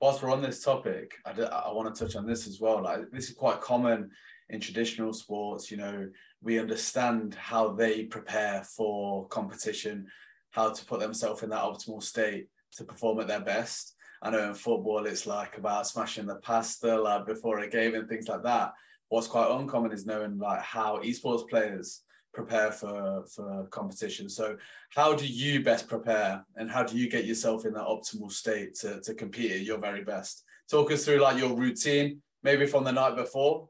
[0.00, 2.82] whilst we're on this topic, I, want to touch on this as well.
[2.82, 4.10] Like this is quite common
[4.48, 5.70] in traditional sports.
[5.70, 6.08] You know,
[6.42, 10.06] we understand how they prepare for competition,
[10.50, 13.94] how to put themselves in that optimal state to perform at their best.
[14.22, 18.08] I know in football it's like about smashing the pasta like before a game and
[18.08, 18.72] things like that.
[19.08, 24.28] What's quite uncommon is knowing like how esports players prepare for for competition.
[24.28, 24.56] So
[24.90, 28.74] how do you best prepare and how do you get yourself in that optimal state
[28.76, 30.44] to, to compete at your very best?
[30.70, 33.68] Talk us through like your routine maybe from the night before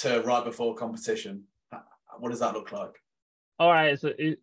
[0.00, 1.44] to right before competition.
[2.18, 2.94] What does that look like?
[3.58, 4.38] All right so it,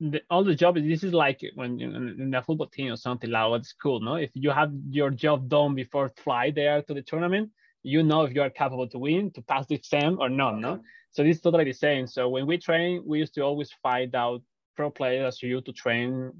[0.00, 3.30] the, all the job is this is like when in a football team or something
[3.30, 4.14] like what's cool no?
[4.14, 7.50] If you have your job done before fly there to the tournament
[7.82, 10.60] you know if you are capable to win to pass the exam or not okay.
[10.60, 10.80] no
[11.12, 12.06] so this is totally the same.
[12.06, 14.42] So when we train, we used to always find out
[14.76, 16.32] pro players you to train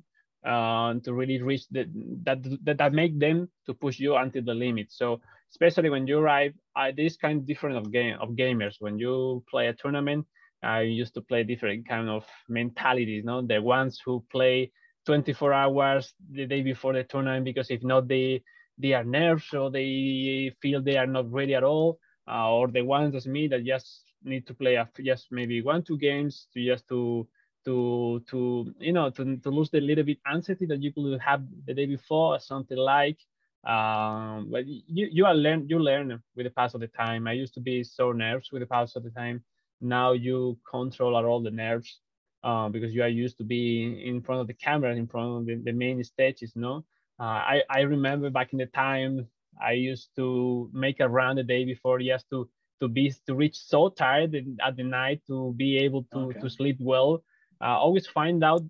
[0.47, 1.87] uh, to really reach the,
[2.23, 4.87] that, that that make them to push you until the limit.
[4.91, 8.77] So especially when you arrive, I, this kind of different of game of gamers.
[8.79, 10.27] When you play a tournament,
[10.63, 13.25] I used to play different kind of mentalities.
[13.25, 14.71] No, the ones who play
[15.07, 18.43] 24 hours the day before the tournament because if not, they
[18.79, 21.99] they are nervous or they feel they are not ready at all.
[22.31, 25.97] Uh, or the ones as me that just need to play just maybe one two
[25.99, 27.27] games to just to
[27.65, 31.43] to to you know to, to lose the little bit anxiety that you could have
[31.67, 33.19] the day before or something like
[33.65, 37.27] um but you you are learn you learn with the pass of the time.
[37.27, 39.43] I used to be so nervous with the pass of the time.
[39.81, 42.01] Now you control all the nerves
[42.43, 45.47] uh, because you are used to be in front of the camera in front of
[45.47, 46.85] the, the main stages no?
[47.19, 49.27] Uh, i i remember back in the time
[49.61, 52.49] i used to make a run the day before just to
[52.81, 56.41] to be to reach so tired at the night to be able to okay.
[56.41, 57.23] to sleep well.
[57.61, 58.63] Uh, always find out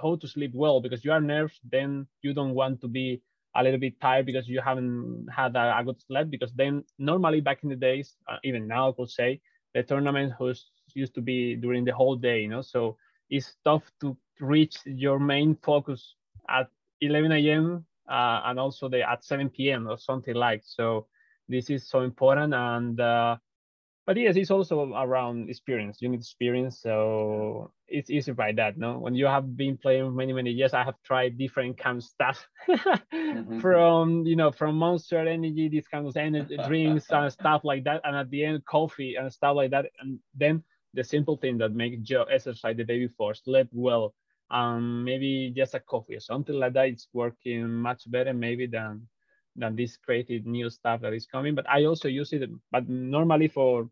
[0.00, 3.22] how to sleep well because you are nervous then you don't want to be
[3.56, 7.40] a little bit tired because you haven't had a, a good sleep because then normally
[7.40, 9.40] back in the days uh, even now i could say
[9.74, 12.62] the tournament was used to be during the whole day you know?
[12.62, 12.96] So
[13.30, 16.14] it's tough to reach your main focus
[16.48, 16.68] at
[17.00, 20.62] 11 a.m uh, and also the at 7 p.m or something like.
[20.64, 21.06] So
[21.48, 23.36] this is so important and uh,
[24.06, 26.02] but yes, it's also around experience.
[26.02, 28.76] You need experience, so it's easy by that.
[28.76, 32.04] No, when you have been playing many many years, I have tried different kind of
[32.04, 33.60] stuff mm-hmm.
[33.64, 38.02] from you know from Monster Energy, these kind of energy drinks and stuff like that,
[38.04, 40.62] and at the end coffee and stuff like that, and then
[40.92, 44.14] the simple thing that make Joe exercise the day before, sleep well,
[44.50, 46.88] um, maybe just a coffee or something like that.
[46.88, 49.08] It's working much better maybe than
[49.56, 51.54] than this created new stuff that is coming.
[51.54, 53.88] But I also use it, but normally for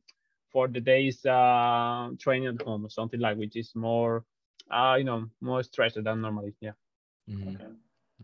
[0.52, 4.24] for the days uh, training at home or something like which is more
[4.70, 6.54] uh, you know more stressed than normally.
[6.60, 6.72] Yeah.
[7.28, 7.54] Mhm.
[7.54, 7.64] Okay.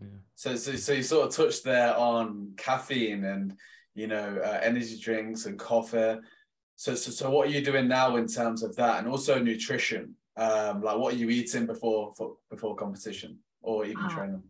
[0.01, 0.07] Yeah.
[0.35, 3.53] So, so, so you sort of touched there on caffeine and
[3.95, 6.19] you know uh, energy drinks and coffee.
[6.75, 10.15] So, so, so what are you doing now in terms of that, and also nutrition?
[10.37, 14.15] Um, like what are you eating before for, before competition or even Ah.
[14.15, 14.43] training?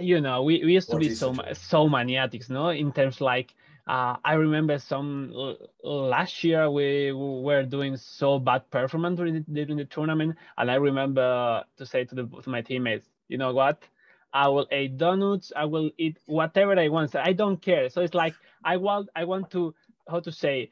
[0.00, 3.54] you know we, we used to be so ma- so maniacs no in terms like
[3.86, 9.40] uh, i remember some l- last year we were doing so bad performance during the,
[9.40, 13.52] during the tournament and i remember to say to the to my teammates you know
[13.54, 13.82] what?
[14.32, 17.88] I will eat donuts i will eat whatever i want so i don't care.
[17.88, 19.74] So it's like i want i want to
[20.08, 20.70] how to say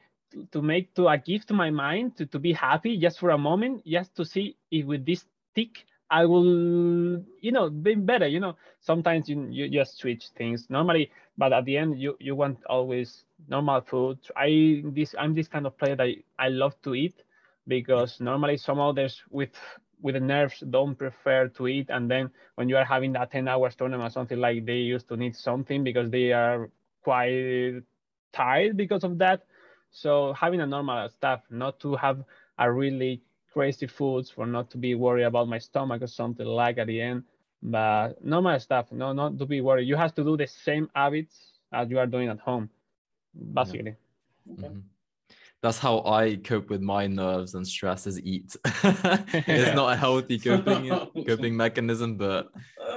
[0.51, 3.37] to make to a gift to my mind to, to be happy just for a
[3.37, 8.39] moment just to see if with this tick i will you know be better you
[8.39, 8.55] know.
[8.81, 10.69] Sometimes you, you just switch things.
[10.69, 14.19] Normally but at the end you you want always normal food.
[14.37, 17.23] I this i'm this kind of player that i love to eat
[17.67, 19.51] because normally some others with
[20.01, 21.89] with the nerves don't prefer to eat.
[21.89, 25.07] And then when you are having that 10 hours tournament or something like they used
[25.09, 26.69] to need something because they are
[27.03, 27.81] quite
[28.33, 29.43] tired because of that.
[29.91, 32.23] So having a normal stuff not to have
[32.59, 33.21] a really
[33.53, 36.99] crazy foods for not to be worried about my stomach or something like at the
[36.99, 37.23] end
[37.61, 41.59] but normal stuff no not to be worried you have to do the same habits
[41.71, 42.69] as you are doing at home
[43.53, 43.95] basically
[44.51, 44.67] Okay.
[44.67, 44.83] Mhm.
[45.61, 48.55] That's how I cope with my nerves and stress is eat.
[48.65, 52.49] it's not a healthy coping coping mechanism, but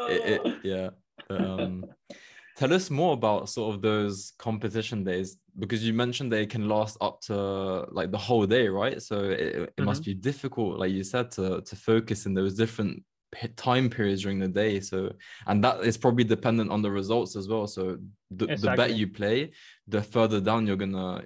[0.08, 0.90] it, it yeah.
[1.28, 1.86] But, um,
[2.56, 6.96] tell us more about sort of those competition days because you mentioned they can last
[7.00, 9.00] up to like the whole day, right?
[9.00, 10.12] So it, it must mm-hmm.
[10.12, 13.02] be difficult, like you said, to to focus in those different
[13.56, 14.80] time periods during the day.
[14.80, 15.12] So
[15.46, 17.66] and that is probably dependent on the results as well.
[17.66, 17.98] So
[18.30, 19.52] the, the better you play,
[19.86, 21.24] the further down you're gonna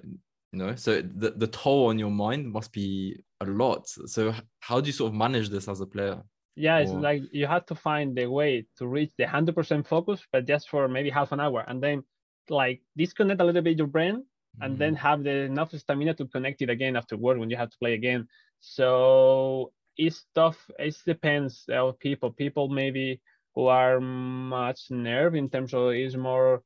[0.51, 4.81] you know so the, the toll on your mind must be a lot so how
[4.81, 6.21] do you sort of manage this as a player
[6.55, 10.25] yeah it's Or- like you have to find the way to reach the 100% focus
[10.31, 12.03] but just for maybe half an hour and then
[12.49, 14.23] like disconnect a little bit your brain
[14.61, 14.79] and Mhm.
[14.79, 17.93] then have the enough stamina to connect it again afterward when you have to play
[17.93, 18.27] again.
[18.59, 22.31] So it's tough it depends of people.
[22.31, 23.21] People maybe
[23.55, 26.63] who are much nerve in terms of is more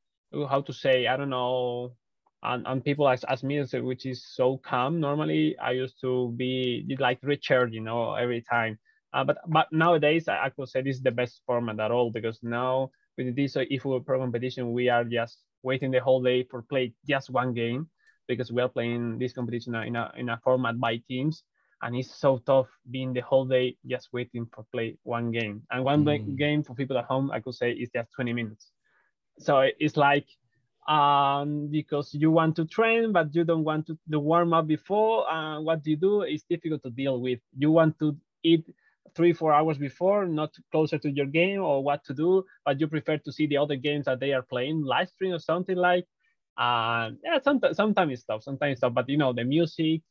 [0.48, 1.92] how to say i don't know
[2.42, 6.84] and, and people as, as me which is so calm normally i used to be
[6.98, 8.78] like richard you know every time
[9.12, 12.10] uh, but but nowadays I, I could say this is the best format at all
[12.10, 16.44] because now with this uh, eFootball Pro competition we are just waiting the whole day
[16.44, 17.88] for play just one game
[18.28, 21.44] because we are playing this competition in a in a format by teams.
[21.82, 25.62] And it's so tough being the whole day just waiting for play one game.
[25.70, 26.36] And one Mm.
[26.36, 28.72] game for people at home I could say is just 20 minutes.
[29.38, 30.26] So it's like
[30.88, 35.28] um because you want to train but you don't want to the warm up before
[35.30, 36.22] uh, what you do?
[36.22, 37.40] Is difficult to deal with.
[37.56, 38.64] You want to eat
[39.14, 42.86] three four hours before not closer to your game or what to do but you
[42.86, 46.04] prefer to see the other games that they are playing live stream or something like
[46.58, 50.02] uh yeah sometimes sometimes it's tough sometimes it's tough but you know the music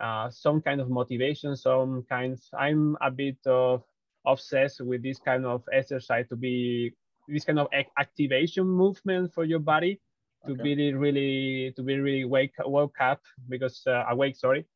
[0.00, 3.82] uh some kind of motivation some kinds i'm a bit of
[4.26, 6.92] obsessed with this kind of exercise to be
[7.28, 10.00] this kind of activation movement for your body
[10.46, 10.56] to Okay.
[10.56, 14.66] be really, really to be really wake woke up because uh, awake sorry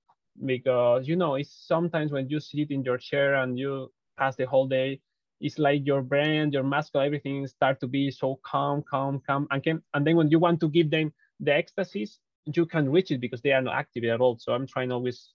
[0.45, 4.45] because you know it's sometimes when you sit in your chair and you pass the
[4.47, 5.01] whole day
[5.41, 9.47] it's like your brain your muscle everything start to be so calm calm calm.
[9.51, 13.11] And can and then when you want to give them the ecstasies you can reach
[13.11, 14.39] it because they are not active at all.
[14.39, 15.33] So i'm trying always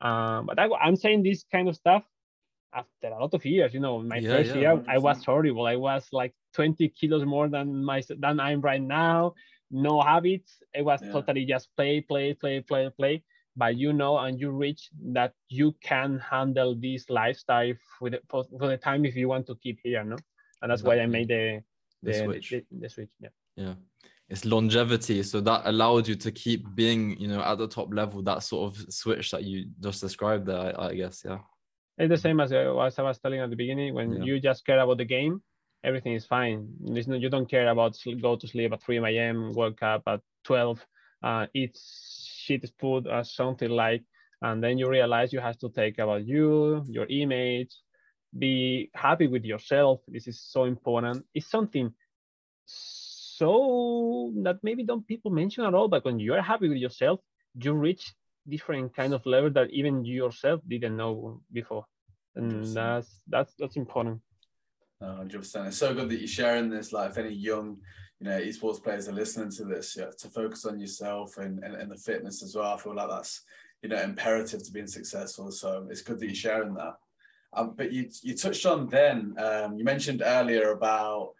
[0.00, 2.04] um, but I, i'm saying this kind of stuff
[2.74, 5.66] after a lot of years you know my Yeah, first yeah, year i was horrible.
[5.66, 9.34] I was like 20 kilos more than my than i'm right now.
[9.70, 10.62] No habits.
[10.74, 11.12] It was Yeah.
[11.12, 13.22] totally just play play play play play
[13.58, 18.44] but you know and you reach that you can handle this lifestyle for the, for,
[18.58, 20.16] for the time if you want to keep here no
[20.62, 21.60] and that's why i made the
[22.02, 22.50] The the, switch.
[22.50, 23.74] the, the switch yeah yeah
[24.30, 28.22] it's longevity so that allowed you to keep being you know at the top level
[28.22, 31.40] that sort of switch that you just described there i, I guess yeah
[31.98, 33.90] It's the same as, uh, as I was telling at the beginning.
[33.98, 34.24] When Yeah.
[34.26, 35.42] you just care about the game,
[35.82, 36.58] everything is fine.
[36.80, 40.78] No, you don't care about go to sleep at 3 a.m., wake up at 12,
[41.28, 41.74] uh, eat
[42.48, 44.02] shit food or something like,
[44.42, 47.74] and then you realize you have to take about you, your image,
[48.36, 50.00] be happy with yourself.
[50.08, 51.24] This is so important.
[51.34, 51.92] It's something
[52.66, 57.20] so that maybe don't people mention at all, but when you are happy with yourself,
[57.54, 58.14] you reach
[58.48, 61.84] different kind of level that even you yourself didn't know before
[62.34, 64.20] and that's that's that's important
[65.02, 65.68] hundred percent.
[65.68, 66.92] It's so good that you're sharing this.
[66.92, 67.78] Like, if any young,
[68.20, 71.74] you know, esports players are listening to this, yeah, to focus on yourself and, and,
[71.74, 72.74] and the fitness as well.
[72.74, 73.42] I feel like that's
[73.82, 75.50] you know imperative to being successful.
[75.50, 76.94] So it's good that you're sharing that.
[77.52, 79.34] Um, but you you touched on then.
[79.38, 81.34] Um, you mentioned earlier about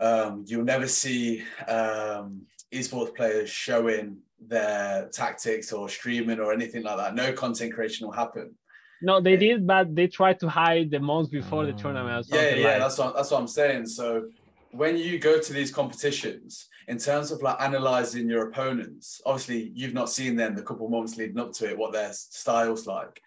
[0.00, 2.42] um, you'll never see um,
[2.72, 7.14] esports players showing their tactics or streaming or anything like that.
[7.14, 8.54] No content creation will happen.
[9.00, 12.26] No, they did, but they tried to hide the months before the tournament.
[12.30, 12.78] Yeah, yeah, like.
[12.78, 13.86] that's what that's what I'm saying.
[13.86, 14.28] So
[14.74, 19.94] when you go to these competitions, in terms of like analyzing your opponents, obviously you've
[19.94, 23.20] not seen them the couple months leading up to it, what their styles like.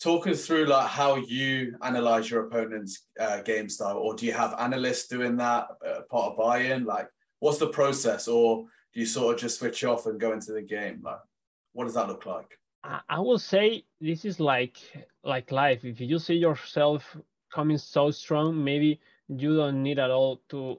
[0.00, 4.32] Talk us through like how you analyze your opponent's uh, game style, or do you
[4.32, 6.84] have analysts doing that uh, part of Bayern?
[6.84, 7.08] Like,
[7.40, 10.62] what's the process, or do you sort of just switch off and go into the
[10.62, 11.00] game?
[11.02, 11.20] Like,
[11.72, 12.58] what does that look like?
[13.08, 14.76] I will say this is like
[15.22, 15.84] like life.
[15.84, 17.16] If you see yourself
[17.50, 20.78] coming so strong, maybe you don't need at all to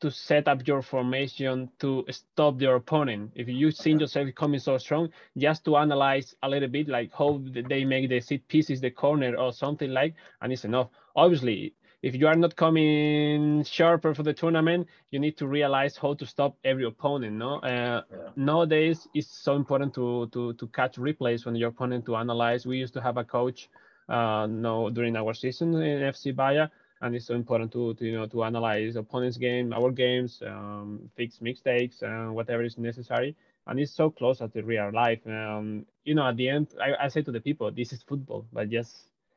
[0.00, 3.32] to set up your formation to stop your opponent.
[3.34, 5.08] If you see yourself coming so strong,
[5.38, 9.34] just to analyze a little bit like how they make the set pieces, the corner
[9.36, 10.88] or something like, and it's enough.
[11.16, 16.12] Obviously, if you are not coming sharper for the tournament, you need to realize how
[16.12, 17.36] to stop every opponent.
[17.36, 18.28] No, uh, yeah.
[18.36, 22.66] nowadays it's so important to to to catch replays from your opponent to analyze.
[22.66, 23.70] We used to have a coach,
[24.10, 26.68] uh, no, during our season in FC Bayern,
[27.04, 31.10] and it's so important to, to you know to analyze opponent's game, our games, um,
[31.14, 33.36] fix mistakes, uh, whatever is necessary.
[33.66, 35.20] And it's so close the real life.
[35.26, 38.46] Um, you know, at the end, I, I say to the people, this is football,
[38.52, 38.94] but just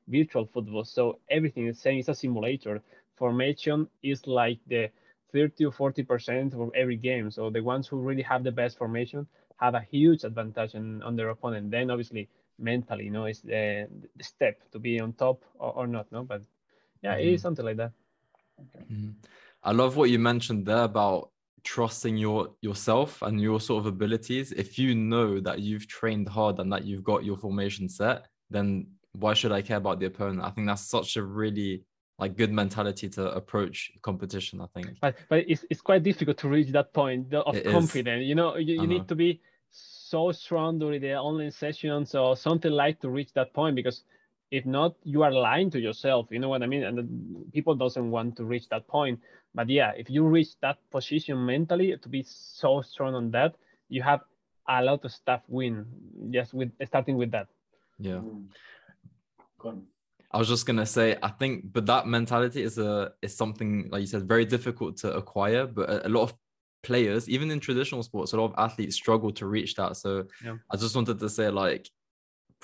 [0.08, 0.86] virtual football.
[0.86, 2.00] So everything is same.
[2.00, 2.82] it's a simulator.
[3.18, 4.90] Formation is like the
[5.34, 7.30] 30 or 40 percent of every game.
[7.32, 11.18] So the ones who really have the best formation have a huge advantage on, on
[11.18, 11.72] their opponent.
[11.72, 15.88] Then obviously mentally, you know, it's the, the step to be on top or, or
[15.88, 16.24] not, no.
[16.24, 16.44] But
[17.02, 17.20] yeah, mm-hmm.
[17.22, 17.42] it is mm-hmm.
[17.42, 17.92] something like that.
[18.60, 18.86] Okay.
[18.92, 19.12] Mm-hmm.
[19.64, 21.32] I love what you mentioned there about
[21.64, 24.52] trusting your yourself and your sort of abilities.
[24.52, 28.88] If you know that you've trained hard and that you've got your formation set, then
[29.14, 30.44] why should I care about the opponent?
[30.44, 31.84] I think that's such a really
[32.20, 34.62] like good mentality to approach competition.
[34.62, 38.22] I think, but but it's it's quite difficult to reach that point of it confidence.
[38.24, 38.30] Is.
[38.30, 39.42] You know, you, you need to be
[39.72, 44.04] so strong during the online sessions or something like to reach that point because
[44.52, 46.28] if not, you are lying to yourself.
[46.30, 46.84] You know what I mean?
[46.84, 49.20] And people doesn't want to reach that point.
[49.54, 53.56] But yeah, if you reach that position mentally to be so strong on that,
[53.90, 54.22] you have
[54.68, 55.86] a lot of stuff win
[56.32, 57.48] just with starting with that.
[58.00, 58.22] Yeah.
[59.64, 59.82] Mm.
[60.32, 64.02] I was just gonna say, I think, but that mentality is a is something like
[64.02, 65.66] you said, very difficult to acquire.
[65.66, 66.34] But a, a lot of
[66.84, 69.98] players, even in traditional sports, a lot of athletes struggle to reach that.
[69.98, 70.58] So yeah.
[70.70, 71.90] I just wanted to say, like,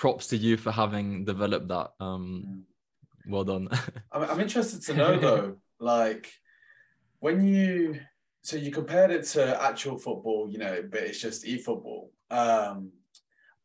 [0.04, 1.92] props to you for having developed that.
[2.02, 2.66] Um,
[3.26, 3.70] well done.
[4.12, 6.30] I'm, I'm interested to know though, like,
[7.22, 8.02] when you
[8.42, 12.12] so you compared it to actual football, you know, but it's just e-football.
[12.30, 12.92] Um,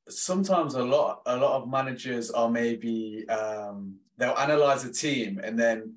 [0.08, 5.58] sometimes a lot a lot of managers are maybe um, they'll analyze a team and
[5.58, 5.96] then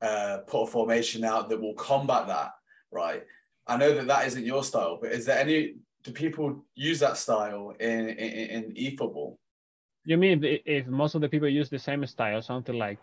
[0.00, 2.52] uh, put a formation out that will combat that
[2.92, 3.24] right
[3.66, 7.16] i know that that isn't your style but is there any do people use that
[7.16, 9.38] style in in, in e-football
[10.06, 12.98] you mean if, if most of the people use the same style something like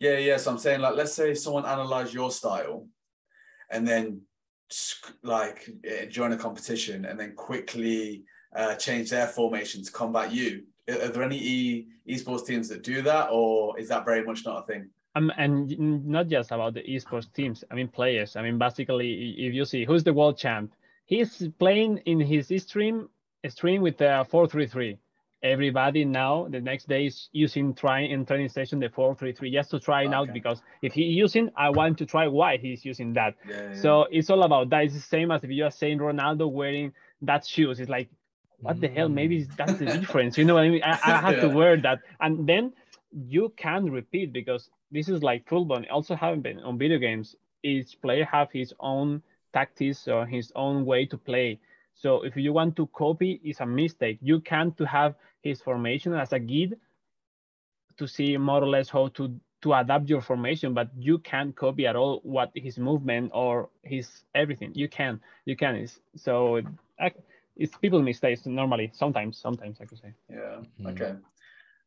[0.00, 2.86] yeah yeah so i'm saying like let's say someone analyze your style
[3.70, 4.20] and then
[5.22, 10.64] like eh, join a competition and then quickly uh, change their formation to combat you.
[10.88, 14.62] Are there any e esports teams that do that, or is that very much not
[14.62, 14.90] a thing?
[15.16, 17.64] Um, and not just about the esports teams.
[17.70, 18.36] I mean, players.
[18.36, 20.72] I mean, basically, if you see who's the world champ,
[21.06, 23.08] he's playing in his stream
[23.48, 24.98] stream with the four three three.
[25.44, 29.52] Everybody now the next day is using trying in training session the four three three
[29.52, 32.82] just to try it out because if he using, I want to try why he's
[32.84, 33.34] using that.
[33.46, 33.74] Yeah, yeah.
[33.74, 34.84] So it's all about that.
[34.84, 37.78] It's the same as if you are saying Ronaldo wearing that shoes.
[37.78, 38.08] It's like
[38.64, 39.08] what the hell?
[39.08, 39.56] Maybe mm.
[39.56, 40.38] that's the difference.
[40.38, 40.82] You know what I mean?
[40.82, 42.00] I, I have to wear that.
[42.20, 42.72] And then
[43.12, 45.84] you can repeat because this is like football.
[45.90, 47.36] Also haven't been on video games.
[47.62, 49.22] Each player have his own
[49.52, 51.60] tactics or his own way to play.
[51.94, 54.18] So if you want to copy, it's a mistake.
[54.20, 55.14] You can to have
[55.44, 56.74] his formation as a guide
[57.98, 61.86] to see more or less how to to adapt your formation, but you can't copy
[61.86, 64.70] at all what his movement or his everything.
[64.74, 65.88] You can, you can.
[66.16, 66.60] So
[67.56, 68.90] it's people mistakes normally.
[68.92, 70.12] Sometimes, sometimes I could say.
[70.28, 70.60] Yeah.
[70.82, 70.90] Mm.
[70.90, 71.14] Okay.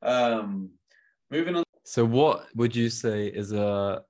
[0.01, 0.71] Um,
[1.29, 1.63] moving on.
[1.83, 4.03] So, what would you say is a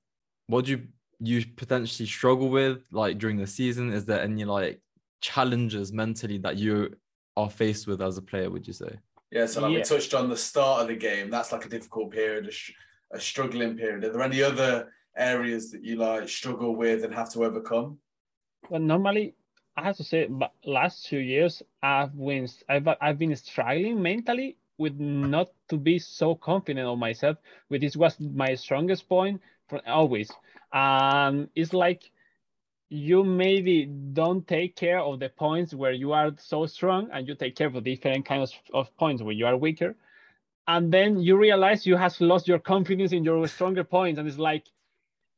[0.48, 0.88] what do you
[1.20, 3.92] you potentially struggle with like during the season?
[3.92, 4.80] Is there any like
[5.20, 6.96] challenges mentally that you
[7.36, 8.50] are faced with as a player?
[8.50, 8.98] Would you say?
[9.32, 9.46] Yeah.
[9.46, 9.78] So, like yeah.
[9.80, 12.74] we touched on the start of the game, that's like a difficult period, a, sh-
[13.12, 14.04] a struggling period.
[14.04, 17.98] Are there any other areas that you like struggle with and have to overcome?
[18.70, 19.36] Well, normally
[19.76, 24.58] I have to say, but last two years I've been I've, I've been struggling mentally
[24.78, 27.38] with not to be so confident of myself.
[27.68, 30.32] Which this was my strongest point for always.
[30.74, 32.12] Um, it's like
[32.90, 37.36] you maybe don't take care of the points where you are so strong, and you
[37.36, 39.96] take care of different kinds of points where you are weaker,
[40.68, 44.38] and then you realize you have lost your confidence in your stronger points, and it's
[44.38, 44.66] like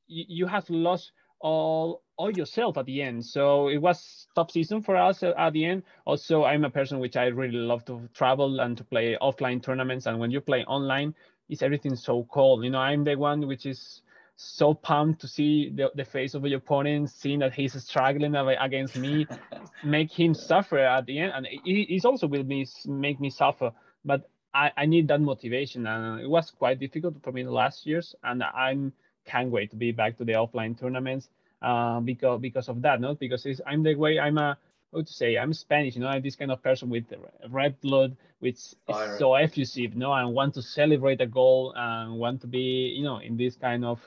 [0.08, 3.26] you, you have lost all all yourself at the end.
[3.26, 5.84] So it was top season for us at the end.
[6.06, 10.06] Also, I'm a person which I really love to travel and to play offline tournaments.
[10.06, 11.16] And when you play online,
[11.48, 12.66] it's everything so cold.
[12.66, 14.02] You know, I'm the one which is
[14.42, 18.96] so pumped to see the, the face of your opponent, seeing that he's struggling against
[18.96, 19.28] me,
[19.84, 21.34] make him suffer at the end.
[21.36, 23.74] And he's also will me make me suffer.
[24.06, 25.86] But I, I need that motivation.
[25.88, 28.16] And it was quite difficult for me the last years.
[28.24, 28.94] And I'm
[29.26, 31.28] can't wait to be back to the offline tournaments
[31.62, 34.58] uh, because because of that, not because I'm the way I'm a
[34.94, 37.04] how to say I'm Spanish, you know, I'm this kind of person with
[37.50, 38.76] red blood, which is
[39.18, 43.04] so effusive, you know, and want to celebrate a goal and want to be, you
[43.04, 44.00] know, in this kind of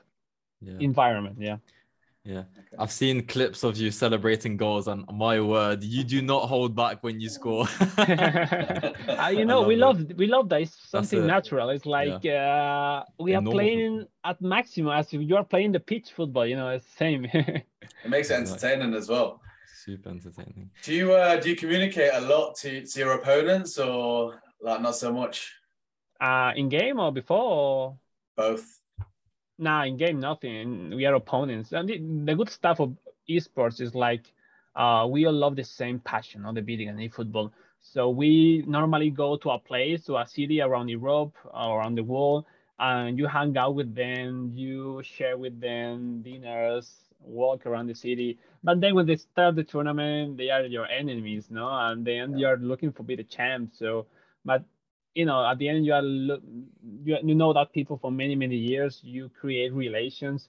[0.63, 0.75] yeah.
[0.81, 1.37] environment.
[1.39, 1.57] Yeah.
[2.25, 2.77] Yeah, okay.
[2.79, 7.03] I've seen clips of you celebrating goals, and my word, you do not hold back
[7.03, 7.67] when you score.
[7.99, 10.63] uh, you know, we love we love that.
[10.63, 11.27] It's something it.
[11.27, 11.71] natural.
[11.71, 13.03] It's like yeah.
[13.03, 16.47] uh, we are playing at maximum as if you are playing the pitch football.
[16.47, 17.25] You know, it's same.
[17.33, 17.65] it
[18.07, 19.41] makes it entertaining as well.
[19.85, 20.71] Super entertaining.
[20.85, 24.95] Do you uh, do you communicate a lot to, to your opponents, or like not
[24.95, 25.53] so much?
[26.21, 27.37] Uh, in game or before?
[27.37, 27.99] Or...
[28.37, 28.82] Both.
[29.59, 30.90] Nah, in game nothing.
[30.94, 31.72] We are opponents.
[31.72, 32.96] And the, the good stuff of
[33.28, 34.32] esports is like
[34.74, 37.53] uh, we all love the same passion on the beating and football.
[37.80, 42.05] So we normally go to a place, to a city around Europe or around the
[42.05, 42.44] world,
[42.78, 48.38] and you hang out with them, you share with them dinners, walk around the city.
[48.62, 51.68] But then when they start the tournament, they are your enemies, no?
[51.68, 53.72] And then you're looking for be the champ.
[53.74, 54.07] So,
[54.44, 54.64] but
[55.15, 58.57] you know at the end you are you, you know that people for many many
[58.57, 60.49] years you create relations.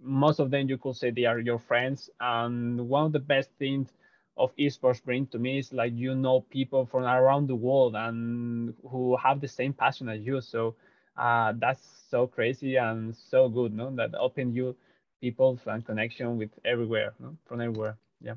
[0.00, 2.10] Most of them you could say they are your friends.
[2.20, 3.92] And one of the best things
[4.36, 8.74] of esports bring to me is like you know people from around the world and
[8.90, 10.40] who have the same passion as you.
[10.40, 10.74] So
[11.16, 13.94] uh, that's so crazy and so good no?
[13.94, 14.76] That open you
[15.20, 17.36] people and connection with everywhere no?
[17.46, 18.34] from everywhere yeah.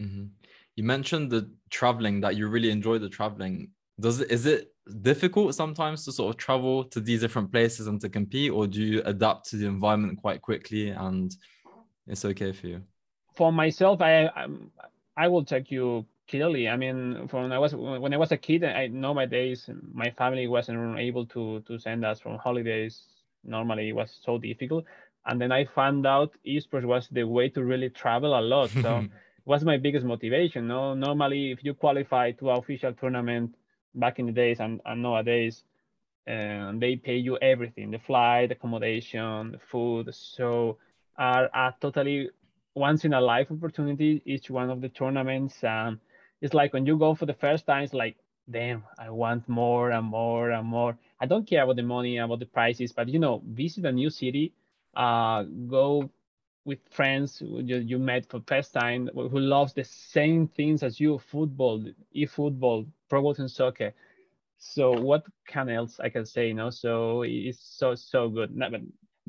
[0.00, 0.26] Mm-hmm.
[0.76, 3.70] you mentioned the traveling that you really enjoy the traveling.
[3.98, 8.00] Does it is it difficult sometimes to sort of travel to these different places and
[8.00, 11.34] to compete or do you adapt to the environment quite quickly and
[12.06, 12.82] it's okay for you?
[13.34, 14.70] For myself i I'm,
[15.16, 16.68] i will take you clearly.
[16.68, 20.10] I mean when i was when i was a kid i know my days my
[20.10, 23.02] family wasn't able to to send us from holidays.
[23.44, 24.84] Normally it was so difficult.
[25.26, 28.70] And then i found out esports was the way to really travel a lot.
[28.70, 29.04] So
[29.44, 30.94] was my biggest motivation no?
[30.94, 33.56] Normally if you qualify to an official tournament
[33.96, 35.64] back in the days and, and nowadays
[36.26, 40.14] and they pay you everything the flight accommodation the food.
[40.14, 40.78] So
[41.16, 42.30] are a totally
[42.74, 45.98] once in a life opportunity each one of the tournaments and
[46.42, 48.16] it's like when you go for the first time it's like
[48.50, 50.96] damn i want more and more and more.
[51.20, 54.10] I don't care about the money about the prices but you know visit a new
[54.10, 54.52] city
[54.96, 56.10] uh go
[56.64, 61.18] with friends you, you met for first time who loves the same things as you
[61.18, 63.92] football e-football pro and soccer
[64.58, 66.70] so what can else i can say you know?
[66.70, 68.54] So it's so so good.
[68.54, 68.78] Never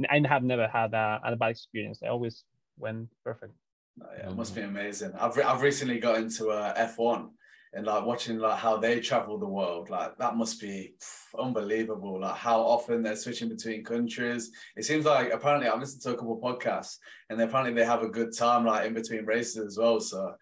[0.09, 2.01] i have never had a, a bad experience.
[2.03, 2.43] I always
[2.77, 3.53] went perfect.
[4.01, 5.11] Oh, yeah, it must be amazing.
[5.19, 7.29] I've, re- I've recently got into uh, f1
[7.73, 12.21] and like watching like how they travel the world like that must be pff, unbelievable
[12.21, 14.51] like how often they're switching between countries.
[14.75, 16.97] It seems like apparently i've listened to a couple podcasts
[17.29, 20.33] and apparently they have a good time like in between races as well so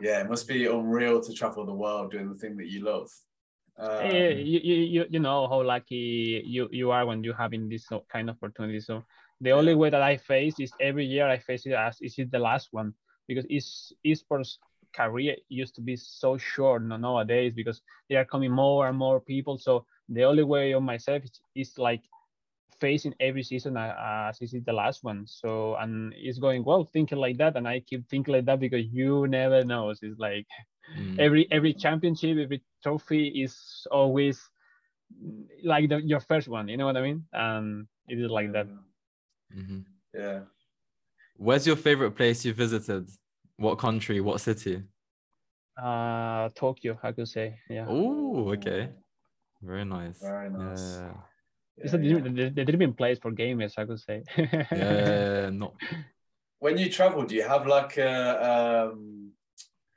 [0.00, 3.10] yeah it must be unreal to travel the world doing the thing that you love.
[3.78, 8.30] Um, you, you, you know how lucky you, you are when you're having this kind
[8.30, 8.80] of opportunity.
[8.80, 9.04] So
[9.40, 12.30] the only way that i face is every year i face it as is it
[12.30, 12.94] the last one?
[13.28, 14.56] Because it's esports
[14.94, 19.58] career used to be so short nowadays because they are coming more and more people.
[19.58, 22.02] So the only way of myself is, is like
[22.80, 25.26] facing every season as this is the last one.
[25.26, 28.86] So and it's going well thinking like that, and I keep thinking like that because
[28.90, 29.90] you never know.
[29.90, 30.46] It's like
[30.98, 31.18] mm.
[31.18, 34.40] every every championship, every trophy is always
[35.62, 36.68] like the, your first one.
[36.68, 37.24] You know what I mean?
[37.32, 38.66] And it is like that.
[39.56, 39.80] Mm-hmm.
[40.14, 40.40] Yeah.
[41.36, 43.08] Where's your favorite place you visited?
[43.56, 44.20] What country?
[44.20, 44.82] What city?
[45.80, 47.58] Uh, Tokyo, I could say.
[47.68, 47.86] Yeah.
[47.88, 48.90] Oh, okay.
[49.62, 50.20] Very nice.
[50.20, 50.98] Very nice.
[51.00, 51.12] Yeah.
[51.78, 52.18] It's a yeah.
[52.18, 54.22] the, the dreaming place for gamers, I could say.
[54.72, 55.74] Yeah, not
[56.58, 59.32] When you travel, do you have like a um,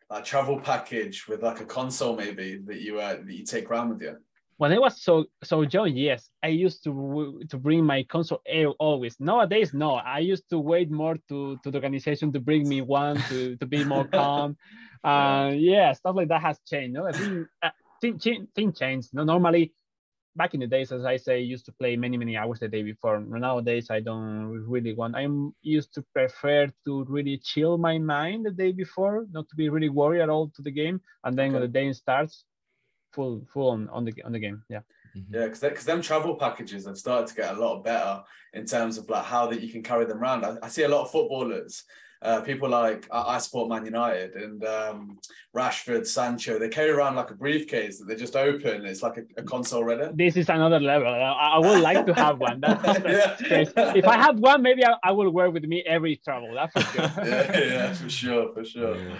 [0.09, 3.89] a travel package with like a console maybe that you uh, that you take around
[3.89, 4.17] with you?
[4.59, 8.41] when I was so so young, yes, I used to to bring my console
[8.77, 9.15] always.
[9.17, 9.95] Nowadays, no.
[9.95, 13.65] I used to wait more to to the organization to bring me one to to
[13.65, 14.57] be more calm.
[15.01, 16.93] Uh, yeah, stuff like that has changed.
[16.93, 17.69] No, I think uh,
[18.01, 19.13] thing, thing, thing changed.
[19.13, 19.71] No, normally
[20.39, 22.83] back in the days, as I say, used to play many many hours the day
[22.91, 23.19] before.
[23.19, 25.15] Nowadays, I don't really want.
[25.21, 29.67] I'm used to prefer to really chill my mind the day before, not to be
[29.75, 32.45] really worried at all to the game, and then when the day starts,
[33.13, 34.63] full full on on the on the game.
[34.69, 34.83] Yeah.
[35.15, 35.25] Mhm.
[35.35, 38.23] Yeah, because because them travel packages have started to get a lot better
[38.53, 40.45] in terms of like how that you can carry them around.
[40.45, 41.83] I, I see a lot of footballers,
[42.21, 45.19] uh, people like I, I support Man United and um,
[45.55, 46.59] Rashford, Sancho.
[46.59, 48.85] They carry around like a briefcase that they just open.
[48.85, 50.11] It's like a, a console reader.
[50.13, 51.07] This is another level.
[51.07, 52.59] I, I would like to have one.
[52.59, 53.41] That's, that's
[53.77, 53.93] Yeah.
[53.95, 56.53] If I have one, maybe I, I will wear with me every travel.
[56.53, 57.25] That's for sure.
[57.25, 58.95] yeah, yeah, for sure, for sure.
[58.97, 59.15] Yeah.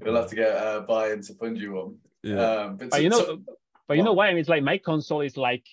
[0.00, 1.96] We'll have to get uh, Bayern to fund you one.
[2.22, 2.34] Yeah.
[2.38, 3.42] Um, but, but so- you know, so-
[3.88, 4.26] but you know why?
[4.26, 5.64] I mean, it's like my console is like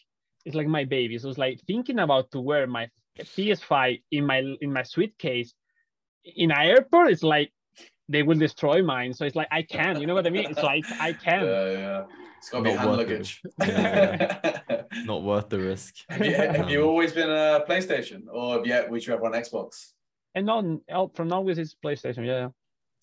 [0.45, 1.17] it's like my baby.
[1.17, 2.87] So it's like thinking about to wear my
[3.19, 5.53] PS5 in my in my suitcase
[6.23, 7.11] in an airport.
[7.11, 7.51] It's like
[8.09, 9.13] they will destroy mine.
[9.13, 9.99] So it's like I can.
[9.99, 10.49] You know what I mean?
[10.49, 11.45] It's like I can.
[11.45, 12.03] yeah, yeah.
[12.37, 13.41] It's got to be Not hand worth luggage.
[13.61, 14.61] Yeah.
[15.05, 15.95] Not worth the risk.
[16.09, 19.25] have, you, have you Um, always been a PlayStation, or have you, would you ever
[19.25, 19.91] on Xbox?
[20.35, 20.81] And on
[21.15, 22.25] from always it's PlayStation.
[22.25, 22.49] Yeah.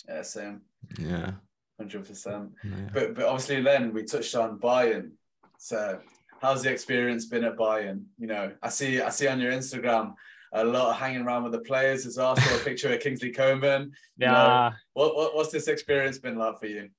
[0.08, 0.60] Yeah, same,
[0.98, 1.32] Yeah.
[1.78, 2.50] hundred percent.
[2.92, 5.12] But but obviously, then we touched on Bayern.
[5.58, 6.00] So,
[6.42, 8.04] how's the experience been at Bayern?
[8.18, 10.14] You know, I see I see on your Instagram
[10.52, 12.34] a lot of hanging around with the players as well.
[12.36, 13.92] I a picture of Kingsley Coman.
[14.18, 14.32] Yeah.
[14.32, 14.70] No.
[14.94, 16.90] What, what what's this experience been like for you?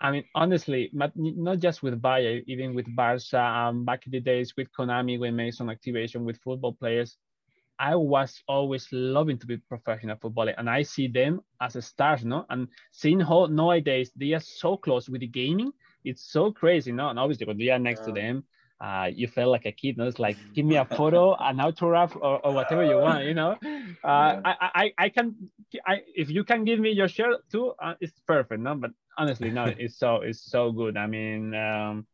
[0.00, 4.20] I mean, honestly, but not just with Bayern, even with Barca, um, back in the
[4.20, 7.16] days with Konami, when made some activation with football players,
[7.78, 12.24] I was always loving to be professional footballer, and I see them as a stars,
[12.24, 12.44] no?
[12.50, 15.72] And seeing how nowadays they are so close with the gaming,
[16.04, 17.08] it's so crazy, no?
[17.08, 18.44] And obviously, when you are next to them,
[18.80, 20.06] uh, you felt like a kid, no?
[20.06, 23.56] It's like, give me a photo, an autograph, or, or whatever you want, you know?
[24.04, 24.40] Uh.
[24.44, 25.34] I, I, I can,
[25.86, 28.74] I, if you can give me your shirt too, uh, it's perfect, no?
[28.74, 30.96] But honestly, no, it's so, it's so good.
[30.96, 32.06] I mean, um,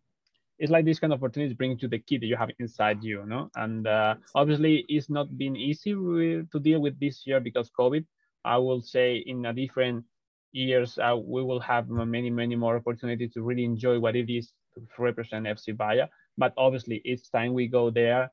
[0.59, 3.27] it's like this kind of opportunities bring to the kid that you have inside you,
[3.27, 3.51] no?
[3.57, 8.05] And uh, obviously, it's not been easy with, to deal with this year because COVID.
[8.45, 10.05] I will say in a different
[10.53, 14.53] years, uh, we will have many, many more opportunities to really enjoy what it is
[14.75, 16.09] to represent FC Bayern.
[16.39, 18.31] But obviously, each time we go there,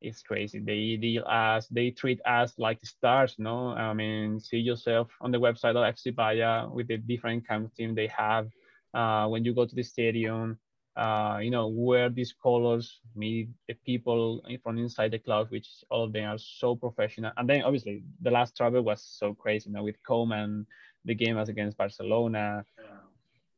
[0.00, 0.58] it's crazy.
[0.58, 3.70] They deal us, they treat us like stars, no?
[3.70, 7.74] I mean, see yourself on the website of FC Bayern with the different kind of
[7.74, 8.48] team they have.
[8.94, 10.58] Uh, when you go to the stadium,
[10.96, 16.04] uh, you know, wear these colors, meet the people from inside the club, which all
[16.04, 17.32] of them are so professional.
[17.36, 20.66] And then obviously the last travel was so crazy, you know, with Coman,
[21.04, 22.64] the game was against Barcelona.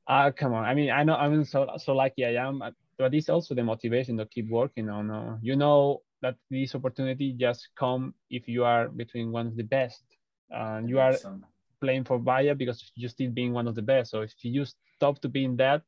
[0.07, 0.65] Ah, come on.
[0.65, 2.63] I mean, I know I'm so so lucky I am,
[2.99, 5.11] but it's also the motivation to keep working on.
[5.11, 9.65] Uh, you know that this opportunity just come if you are between one of the
[9.65, 10.03] best.
[10.51, 11.45] And you are 100%.
[11.81, 14.11] playing for Bayern because you're still being one of the best.
[14.13, 14.65] So if you
[14.97, 15.83] stop to being that,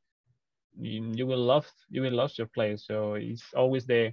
[0.78, 2.84] you, you will lose you will lose your place.
[2.86, 4.12] So it's always the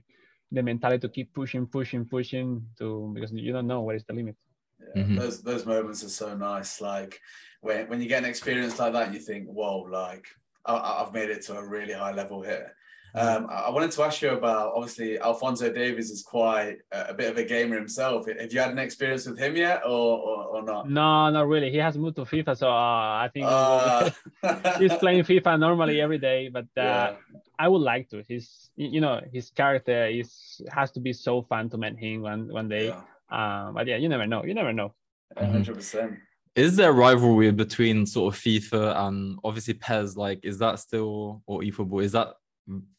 [0.52, 4.14] the mentality to keep pushing, pushing, pushing to because you don't know where is the
[4.14, 4.36] limit.
[4.80, 5.16] Yeah, Mhm.
[5.16, 6.82] those those moments are so nice.
[6.82, 7.20] Like
[7.62, 10.26] when when you get an experience like that, you think, "Whoa!" Like
[10.66, 12.76] I, I- I've made it to a really high level here.
[13.14, 17.14] Um, I I wanted to ask you about obviously Alphonso Davies is quite a, a
[17.14, 18.28] bit of a gamer himself.
[18.28, 20.90] Have you had an experience with him yet, or or, or not?
[20.90, 21.72] No, not really.
[21.72, 24.10] He has moved to FIFA, so uh, I think Uh,
[24.80, 26.50] he's playing FIFA normally every day.
[26.50, 27.16] But uh, Yeah.
[27.60, 28.24] I would like to.
[28.28, 32.48] His, you know, his character is has to be so fun to meet him one
[32.52, 32.88] one day.
[32.88, 34.44] Yeah, Uh, but yeah, you never know.
[34.46, 34.94] You never know.
[35.38, 36.18] hundred percent.
[36.56, 40.18] Is there rivalry between sort of FIFA and obviously PES?
[40.18, 42.04] Like, is that still or eFootball?
[42.04, 42.28] Is that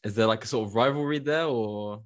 [0.03, 2.01] is there like a sort of rivalry there or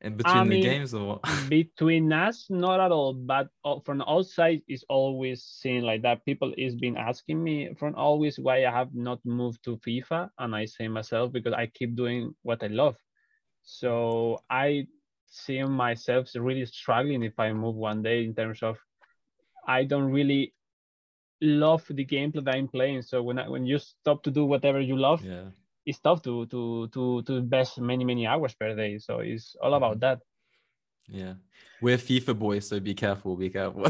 [0.00, 1.20] in between the mean, games or?
[1.48, 3.12] Between us, not at all.
[3.12, 6.24] But uh, from outside, is always seen like that.
[6.24, 10.56] People is been asking me from always why I have not moved to FIFA, and
[10.56, 12.96] I say myself because I keep doing what I love.
[13.62, 14.86] So I
[15.26, 18.78] see myself really struggling if I move one day in terms of
[19.66, 20.54] I don't really
[21.40, 23.02] love the gameplay that I'm playing.
[23.02, 25.50] So when I, when you stop to do whatever you love, Yeah.
[25.90, 28.98] It's tough to to to to invest many many hours per day.
[28.98, 30.16] So it's all about mm-hmm.
[30.16, 30.20] that.
[31.10, 31.34] Yeah.
[31.82, 33.82] We're FIFA boys, so be careful, be careful.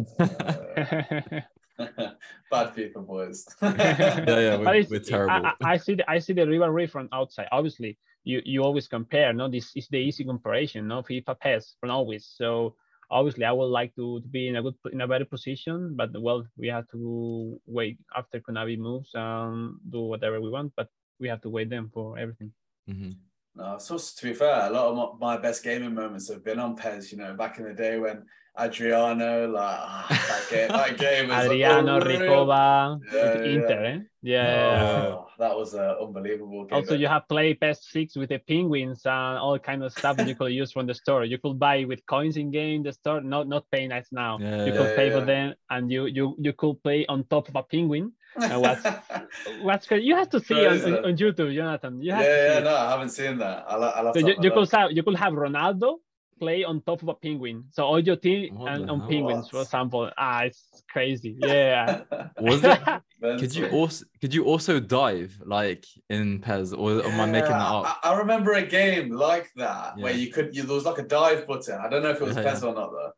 [2.51, 3.47] Bad FIFA boys.
[3.63, 5.47] yeah, yeah, we're, we're terrible.
[5.47, 7.49] I, I I see the I see the rivalry from outside.
[7.53, 9.33] Obviously, you you always compare.
[9.33, 10.89] No, this is the easy comparison.
[10.89, 12.27] No, FIFA PES from always.
[12.27, 12.77] So
[13.11, 15.97] obviously, I would like to, to be in a good in a better position.
[15.97, 20.73] But well, we have to wait after Konami moves and do whatever we want.
[20.77, 20.89] But
[21.21, 22.53] we have to wait them for everything.
[22.89, 23.17] Mhm.
[23.55, 26.59] No, so to be fair, a lot of my my best gaming moments have been
[26.59, 27.13] on PES.
[27.13, 28.25] You know, back in the day when
[28.59, 32.21] Adriano, like ah, that game, that game was Adriano, unreal.
[32.21, 33.53] Recoba, Yeah, with yeah.
[33.53, 33.85] Inter.
[33.85, 33.99] Eh?
[34.23, 35.07] Yeah.
[35.15, 36.77] Oh, that was an unbelievable game.
[36.77, 40.29] Also, you have play PES 6 with the penguins and all kind of stuff that
[40.29, 41.25] you could use from the store.
[41.25, 44.39] You could buy with coins in game the store, not not paying as now.
[44.39, 45.19] Yeah, you yeah, could pay yeah.
[45.19, 48.13] for them, and you you you could play on top of a penguin.
[48.37, 48.87] And what's-
[49.63, 50.03] What's good?
[50.03, 52.01] You have to see on, on, on YouTube, Jonathan.
[52.01, 52.65] You yeah, have to see yeah, it.
[52.65, 53.65] no, I haven't seen that.
[53.69, 55.97] I'll, I'll So you, you could have you could have Ronaldo
[56.39, 57.65] play on top of a penguin.
[57.71, 59.09] So all your team What and on hell?
[59.09, 60.11] penguins, for example.
[60.17, 61.37] Ah, it's crazy.
[61.39, 62.03] Yeah.
[62.41, 62.79] Was it?
[63.21, 67.61] Could you also could you also dive like in PES, or am I making that
[67.61, 67.85] up?
[68.03, 71.03] I, I remember a game like that where you could you, there was like a
[71.03, 71.79] dive button.
[71.79, 72.69] I don't know if it was Yeah, PES yeah.
[72.71, 73.13] or not though.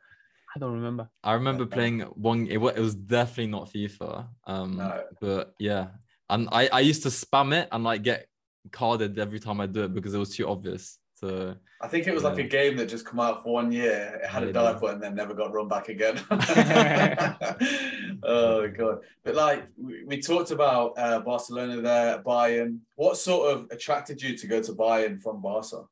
[0.55, 1.09] I don't remember.
[1.25, 1.75] I remember Okay.
[1.75, 2.47] playing one.
[2.47, 4.29] It, it was definitely not FIFA.
[4.47, 5.05] Um, No.
[5.21, 5.89] but yeah,
[6.29, 8.27] and I I used to spam it and like get
[8.71, 10.99] carded every time I do it because it was too obvious.
[11.15, 14.21] So I think it was like a game that just come out for one year.
[14.23, 14.55] It had a Maybe.
[14.55, 16.17] dive and then never got run back again.
[18.23, 18.99] oh god!
[19.25, 22.81] But like we, we talked about uh, Barcelona there, Bayern.
[22.97, 25.85] What sort of attracted you to go to Bayern from Barca?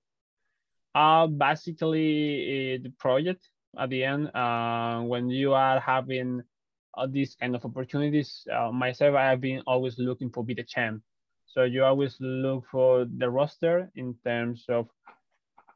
[0.94, 3.48] Uh, basically, uh, the project
[3.78, 6.42] at the end, uh, when you are having
[6.96, 10.64] uh, these kind of opportunities, uh, myself, I have been always looking for be the
[10.64, 11.02] champ.
[11.46, 14.88] So you always look for the roster in terms of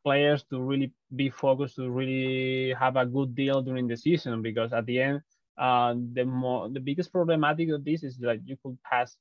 [0.05, 4.73] players to really be focused to really have a good deal during the season because
[4.73, 5.21] at the end,
[5.59, 9.17] uh, the more the biggest problematic of this is that you could pass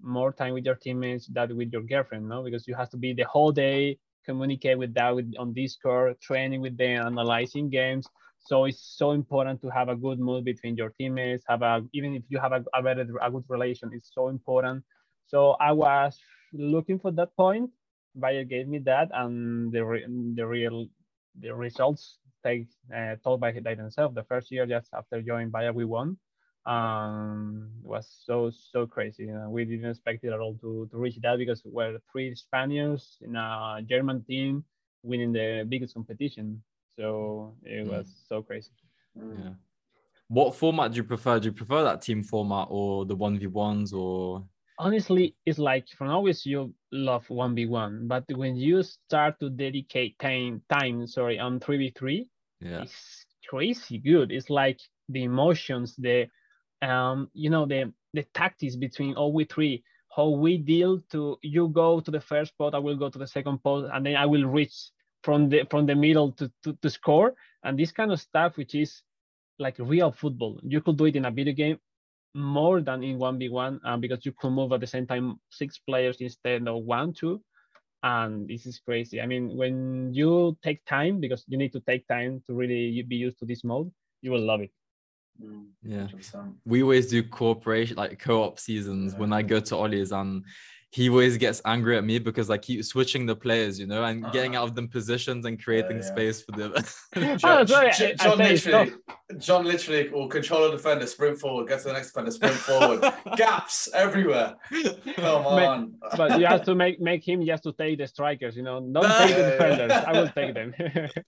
[0.00, 2.42] more time with your teammates than with your girlfriend, no?
[2.42, 6.60] Because you have to be the whole day communicate with that with, on Discord, training
[6.60, 8.06] with them, analyzing games.
[8.40, 11.44] So it's so important to have a good mood between your teammates.
[11.48, 14.84] Have a even if you have a, a better a good relation, it's so important.
[15.26, 16.18] So I was
[16.52, 17.70] looking for that point.
[18.18, 20.06] Bayern gave me that, and the re,
[20.36, 20.86] the real
[21.40, 24.14] the results take uh, told by, by themselves.
[24.14, 26.16] The first year, just after joining Bayern, we won.
[26.66, 29.24] Um, it was so so crazy.
[29.24, 32.34] You know, we didn't expect it at all to, to reach that because we're three
[32.34, 34.64] Spaniards in a German team
[35.02, 36.62] winning the biggest competition.
[36.98, 37.88] So it Mm.
[37.88, 38.72] was so crazy.
[39.14, 39.54] Yeah.
[40.28, 41.38] What format do you prefer?
[41.38, 44.44] Do you prefer that team format or the one v ones or?
[44.78, 50.60] honestly it's like from always you love 1v1 but when you start to dedicate time
[50.68, 52.28] time sorry on 3v3
[52.60, 52.82] Yeah.
[52.82, 56.26] it's crazy good it's like the emotions the
[56.82, 59.82] um you know the the tactics between all we three
[60.14, 63.26] how we deal to you go to the first spot i will go to the
[63.26, 64.90] second post and then i will reach
[65.26, 67.34] from the from the middle to, to, to score.
[67.64, 69.02] And this kind of stuff which is
[69.58, 70.60] like real football.
[70.62, 71.78] You could do it in a video game
[72.34, 76.20] more than in 1v1 uh, because you could move at the same time six players
[76.20, 77.42] instead of one two.
[78.04, 79.20] And this is crazy.
[79.20, 83.16] I mean when you take time because you need to take time to really be
[83.16, 83.90] used to this mode
[84.22, 84.70] you will love it
[85.42, 86.06] Mm, Yeah.
[86.06, 86.54] 100%.
[86.64, 90.44] we always do cooperation like co-op seasons when I go to Ollie's and
[90.92, 94.24] he always gets angry at me because I keep switching the players, you know, and
[94.32, 94.60] getting Ah.
[94.60, 96.02] out of them positions and creating yeah.
[96.02, 96.72] space for them.
[97.44, 98.92] Oh, sorry, J- I- I John say literally,
[99.38, 103.00] John literally will control a defender, sprint forward, get to the next defender, sprint forward.
[103.36, 104.54] Gaps everywhere.
[105.16, 105.94] Come Ma- on.
[106.16, 109.02] but you have to make make him just to take the strikers you know don't
[109.04, 110.72] take the Yeah, yeah, defenders i will take them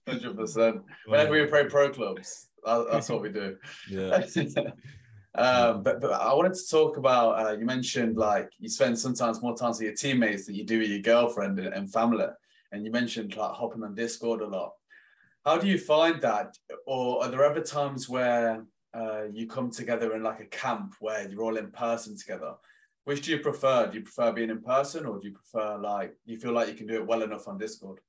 [0.07, 0.81] Hundred percent.
[1.05, 3.57] Whenever we play pro clubs, that- that's what we do.
[3.89, 4.25] yeah.
[5.35, 7.39] um, but but I wanted to talk about.
[7.39, 10.79] Uh, you mentioned like you spend sometimes more time with your teammates than you do
[10.79, 12.27] with your girlfriend and, and family,
[12.71, 14.73] and you mentioned like hopping on Discord a lot.
[15.45, 20.13] How do you find that, or are there ever times where uh, you come together
[20.15, 22.53] in like a camp where you're all in person together?
[23.05, 23.87] Which do you prefer?
[23.87, 26.75] Do you prefer being in person, or do you prefer like you feel like you
[26.75, 27.99] can do it well enough on Discord?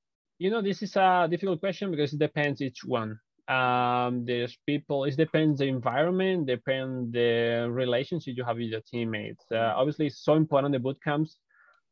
[0.40, 5.04] you know this is a difficult question because it depends each one um there's people
[5.04, 9.44] it depends the environment depends the relationship you have with your teammates.
[9.50, 11.38] Uh, obviously it's so important the boot camps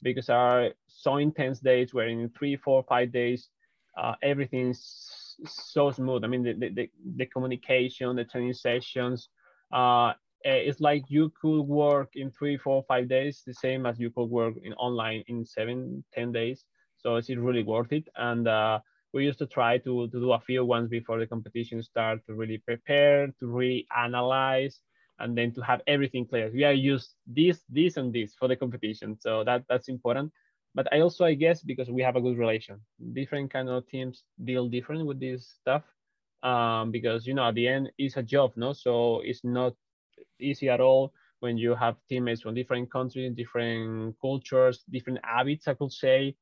[0.02, 3.48] because are so intense days where in three four five days
[3.96, 6.24] uh, everything's so smooth.
[6.24, 9.28] I mean the, the, the, the communication the training sessions
[9.72, 10.12] uh
[10.44, 14.10] eh, it's like you could work in three four five days the same as you
[14.10, 16.64] could work in online in seven ten days.
[16.96, 18.08] So it's really worth it?
[18.16, 18.80] And uh,
[19.12, 22.34] we used to try to, to do a few ones before the competition start to
[22.34, 24.80] really prepare to really analyze
[25.18, 26.50] and then to have everything clear.
[26.52, 30.32] We are used this, this, and this for the competition, so that that's important.
[30.74, 32.80] But I also, I guess, because we have a good relation,
[33.12, 35.82] different kind of teams deal different with this stuff,
[36.42, 39.74] um, because you know at the end it's a job, no, so it's not
[40.40, 45.74] easy at all when you have teammates from different countries, different cultures, different habits, I
[45.74, 46.36] could say,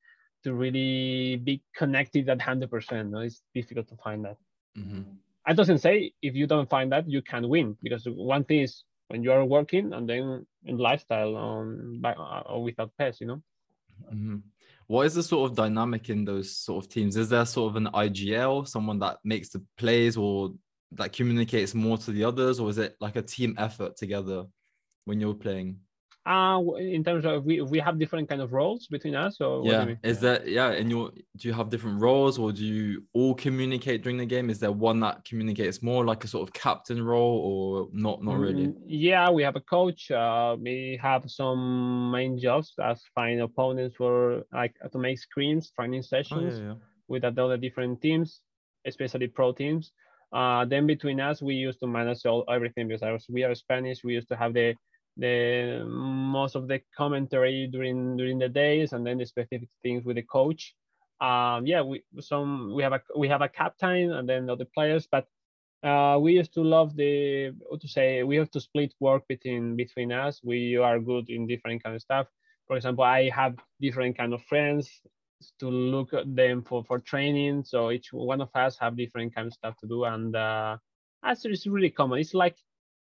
[0.44, 3.10] to really be connected at 100%.
[3.10, 3.18] No?
[3.20, 4.36] It's difficult to find that.
[4.78, 5.02] Mm-hmm.
[5.46, 8.82] I doesn't say if you don't find that you can win because one thing is
[9.08, 13.28] when you are working and then in lifestyle on by, uh, or without pets, you
[13.28, 13.42] know.
[14.12, 14.38] Mm-hmm.
[14.88, 17.16] What is the sort of dynamic in those sort of teams?
[17.16, 20.52] Is there sort of an IGL, someone that makes the plays or
[20.92, 24.44] that communicates more to the others, or is it like a team effort together
[25.04, 25.78] when you're playing?
[26.26, 29.38] Uh, in terms of we we have different kind of roles between us.
[29.38, 30.72] So yeah, is that yeah?
[30.72, 34.50] And you do you have different roles, or do you all communicate during the game?
[34.50, 38.24] Is there one that communicates more, like a sort of captain role, or not?
[38.24, 38.66] Not really.
[38.66, 40.10] Mm, yeah, we have a coach.
[40.10, 46.02] Uh, we have some main jobs as find opponents for like to make screens, training
[46.02, 46.74] sessions oh, yeah, yeah.
[47.06, 48.40] with other different teams,
[48.84, 49.92] especially pro teams.
[50.32, 54.02] Uh, then between us, we used to manage all everything because we are Spanish.
[54.02, 54.74] We used to have the
[55.16, 60.16] the most of the commentary during during the days and then the specific things with
[60.16, 60.74] the coach.
[61.20, 65.06] Um yeah we some we have a we have a captain and then other players
[65.10, 65.26] but
[65.82, 70.10] uh, we used to love the to say we have to split work between between
[70.12, 70.40] us.
[70.42, 72.26] We are good in different kind of stuff.
[72.66, 74.90] For example i have different kind of friends
[75.60, 77.64] to look at them for for training.
[77.64, 80.04] So each one of us have different kind of stuff to do.
[80.04, 80.78] And uh
[81.24, 82.56] actually it's really common it's like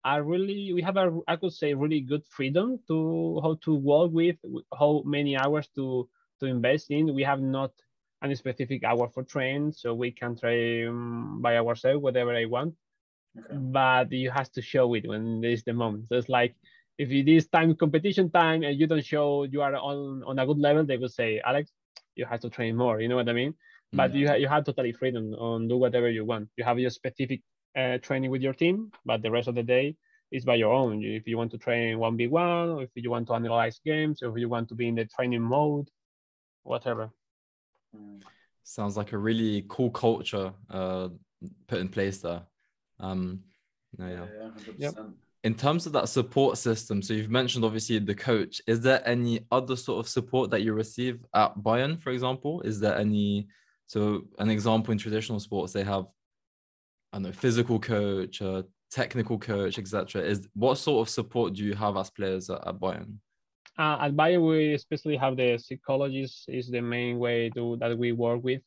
[0.05, 4.11] are really we have a I could say really good freedom to how to work
[4.13, 4.37] with
[4.79, 6.09] how many hours to
[6.41, 7.15] to invest in.
[7.15, 7.73] We have not
[8.23, 12.75] any specific hour for train, so we can train by ourselves whatever I want.
[13.39, 13.57] Okay.
[13.57, 16.09] But you have to show it when there's the moment.
[16.09, 16.55] So it's like
[16.99, 20.47] if it is time competition time and you don't show you are on on a
[20.47, 21.71] good level, they will say, Alex,
[22.17, 23.01] you have to train more.
[23.01, 23.55] You know what I mean?
[23.93, 24.19] But mm.
[24.19, 26.49] you ha- you have totally freedom on do whatever you want.
[26.57, 27.43] You have your specific
[27.77, 29.97] uh, training with your team, but the rest of the day
[30.31, 31.03] is by your own.
[31.03, 34.39] If you want to train 1v1, or if you want to analyze games, or if
[34.39, 35.89] you want to be in the training mode,
[36.62, 37.11] whatever.
[38.62, 41.09] Sounds like a really cool culture uh,
[41.66, 42.43] put in place there.
[43.01, 43.41] Um,
[43.99, 44.27] no, yeah.
[44.39, 44.95] yeah, yep.
[45.43, 48.61] In terms of that support system, so you've mentioned obviously the coach.
[48.66, 52.61] Is there any other sort of support that you receive at Bayern, for example?
[52.61, 53.49] Is there any
[53.87, 56.07] so an example in traditional sports they have
[57.13, 60.23] I know, physical coach, a technical coach, etc.
[60.23, 63.17] Is what sort of support do you have as players at, at Bayern?
[63.79, 68.13] Uh, at Bayern, we especially have the psychologist is the main way to that we
[68.13, 68.63] work with.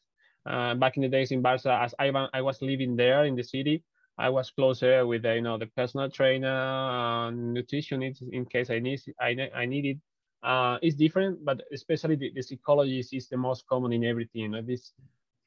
[0.46, 3.44] Uh, back in the days in Barca, as I, I was living there in the
[3.44, 3.84] city,
[4.18, 8.80] I was closer with the, you know the personal trainer, uh, nutritionist in case I
[8.80, 9.98] need I, I need it.
[10.44, 14.52] Uh, it's different, but especially the, the psychologist is the most common in every team.
[14.68, 14.92] This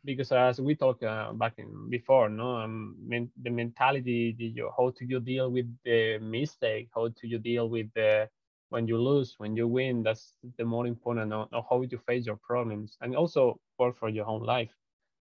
[0.07, 4.93] because as we talked uh, back in before, no, um, men, the mentality, the, how
[4.97, 6.89] do you deal with the mistake?
[6.95, 8.29] How do you deal with the
[8.71, 10.03] when you lose, when you win?
[10.03, 11.33] That's the more important.
[11.33, 14.75] Of how you face your problems, and also work for your own life.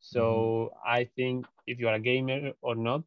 [0.00, 0.90] So mm-hmm.
[0.90, 3.04] I think if you are a gamer or not,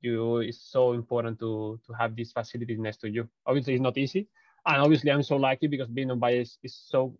[0.00, 3.28] you it's so important to to have these facilities next to you.
[3.46, 4.28] Obviously, it's not easy,
[4.64, 7.18] and obviously, I'm so lucky because being on bias is so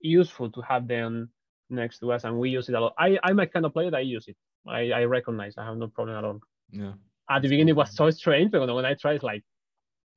[0.00, 1.30] useful to have them
[1.72, 2.94] next to us, and we use it a lot.
[2.98, 4.36] I, I'm a kind of player that I use it.
[4.66, 6.40] I, I recognize I have no problem at all.
[6.70, 6.92] Yeah.
[7.30, 9.42] At the beginning, it was so strange, but when I try, it's like,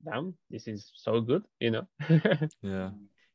[0.03, 1.87] damn, this is so good, you know?
[2.61, 2.89] yeah.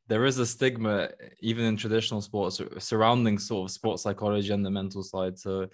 [0.07, 1.09] There is a stigma,
[1.39, 5.37] even in traditional sports, surrounding sort of sports psychology and the mental side.
[5.37, 5.67] So,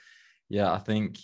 [0.50, 1.18] yeah, I think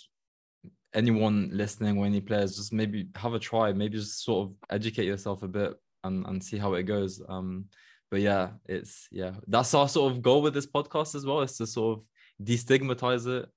[0.94, 5.06] anyone listening or any players, just maybe have a try, maybe just sort of educate
[5.06, 7.22] yourself a bit and, and see how it goes.
[7.28, 7.66] Um,
[8.14, 11.56] but yeah, it's yeah, that's our sort of goal with this podcast as well, is
[11.56, 12.04] to sort of
[12.46, 13.48] destigmatize it,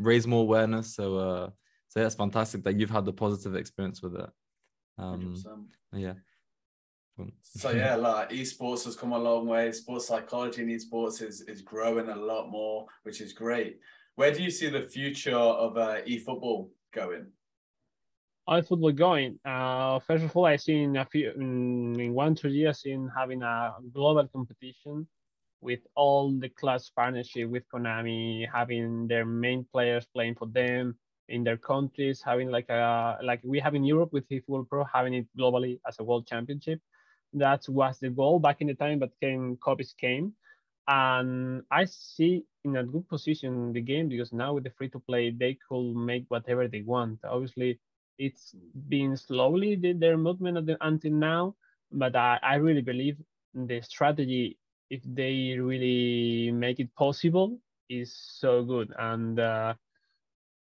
[0.00, 0.96] raise more awareness.
[0.96, 1.50] So uh,
[1.86, 4.28] so yeah, it's fantastic that you've had the positive experience with it.
[4.98, 5.36] Um,
[5.94, 6.00] 100%.
[6.00, 6.14] yeah.
[7.42, 9.70] So yeah, like esports has come a long way.
[9.70, 13.78] Sports psychology in esports is is growing a lot more, which is great.
[14.16, 17.28] Where do you see the future of uh, eFootball going?
[18.50, 19.38] How football going?
[19.44, 23.42] Uh, first of all, I see in a few in one two years in having
[23.42, 25.06] a global competition
[25.60, 30.98] with all the class partnership with Konami, having their main players playing for them
[31.28, 35.14] in their countries, having like a like we have in Europe with eFootball Pro, having
[35.14, 36.80] it globally as a world championship.
[37.32, 40.32] That was the goal back in the time, but came COVID came,
[40.88, 44.98] and I see in a good position the game because now with the free to
[44.98, 47.20] play, they could make whatever they want.
[47.22, 47.78] Obviously,
[48.18, 48.54] it's
[48.88, 51.54] been slowly their movement until now,
[51.92, 53.16] but I, I really believe
[53.54, 54.58] the strategy,
[54.90, 57.58] if they really make it possible,
[57.88, 58.92] is so good.
[58.98, 59.74] And uh,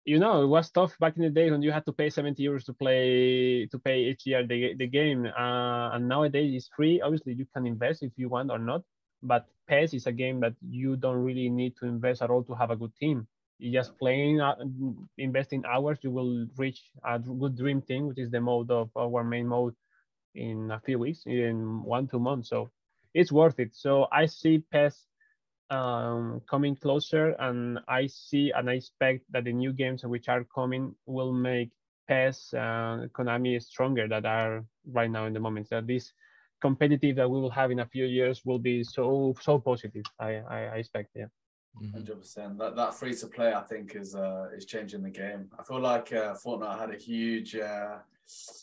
[0.05, 2.43] you know, it was tough back in the day when you had to pay 70
[2.43, 5.27] euros to play to pay each year the, the game.
[5.27, 7.01] Uh, and nowadays it's free.
[7.03, 8.83] Obviously, you can invest if you want or not.
[9.23, 12.55] But PES is a game that you don't really need to invest at all to
[12.55, 13.27] have a good team.
[13.59, 14.55] You just playing, uh,
[15.19, 19.25] investing hours, you will reach a good dream team, which is the mode of our
[19.25, 19.75] main mode
[20.35, 22.49] in a few weeks, in one two months.
[22.51, 22.71] So
[23.15, 23.75] it's worth it.
[23.75, 25.07] So I see PES
[25.71, 30.45] um, coming closer, and I see and I expect that the new games which are
[30.45, 31.71] coming will make
[32.09, 35.69] PES uh, Konami stronger that are right now in the moment.
[35.71, 36.13] That this
[36.61, 40.05] competitive that we will have in a few years will be so so positive.
[40.19, 41.11] I I, I expect.
[41.15, 41.27] Yeah.
[41.81, 42.19] 100 mm-hmm.
[42.21, 45.63] percent that that free to play I think is uh is changing the game I
[45.63, 47.99] feel like uh, Fortnite had a huge uh,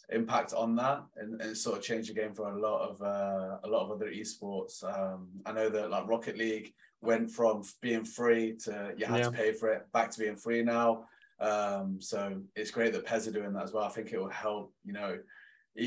[0.10, 3.58] impact on that and, and sort of changed the game for a lot of uh,
[3.64, 8.06] a lot of other esports um I know that like Rocket League went from being
[8.06, 9.24] free to you had yeah.
[9.24, 11.06] to pay for it back to being free now
[11.40, 14.30] um so it's great that PES are doing that as well I think it will
[14.30, 15.18] help you know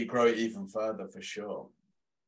[0.07, 1.69] grow it even further for sure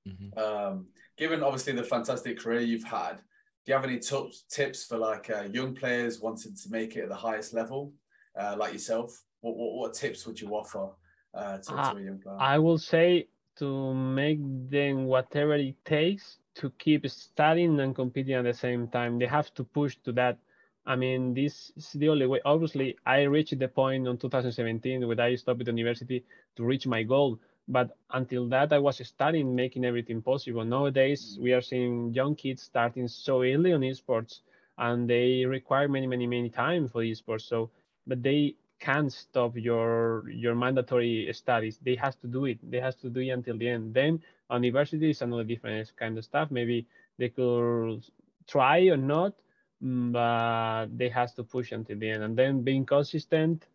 [0.08, 0.38] mm-hmm.
[0.38, 0.86] um
[1.16, 3.20] given obviously the fantastic career you've had
[3.64, 7.02] do you have any t- tips for like uh, young players wanting to make it
[7.02, 7.92] at the highest level,
[8.38, 9.22] uh, like yourself?
[9.40, 10.88] What, what, what tips would you offer
[11.34, 12.36] uh, to, uh, to, a young player?
[12.38, 14.40] I will say to make
[14.70, 19.18] them whatever it takes to keep studying and competing at the same time.
[19.18, 20.38] They have to push to that.
[20.86, 22.40] I mean, this is the only way.
[22.44, 26.24] Obviously, I reached the point in 2017 when I stopped at university
[26.56, 27.38] to reach my goal.
[27.70, 30.64] But until that, I was studying, making everything possible.
[30.64, 34.40] Nowadays, we are seeing young kids starting so early on esports,
[34.78, 37.42] and they require many, many, many time for esports.
[37.42, 37.70] So,
[38.06, 41.78] but they can't stop your your mandatory studies.
[41.82, 42.58] They has to do it.
[42.70, 43.94] They has to do it until the end.
[43.94, 46.50] Then university is another different kind of stuff.
[46.50, 46.86] Maybe
[47.18, 48.04] they could
[48.48, 49.34] try or not,
[49.82, 52.24] mm, but they has to push until the end.
[52.24, 53.66] And then being consistent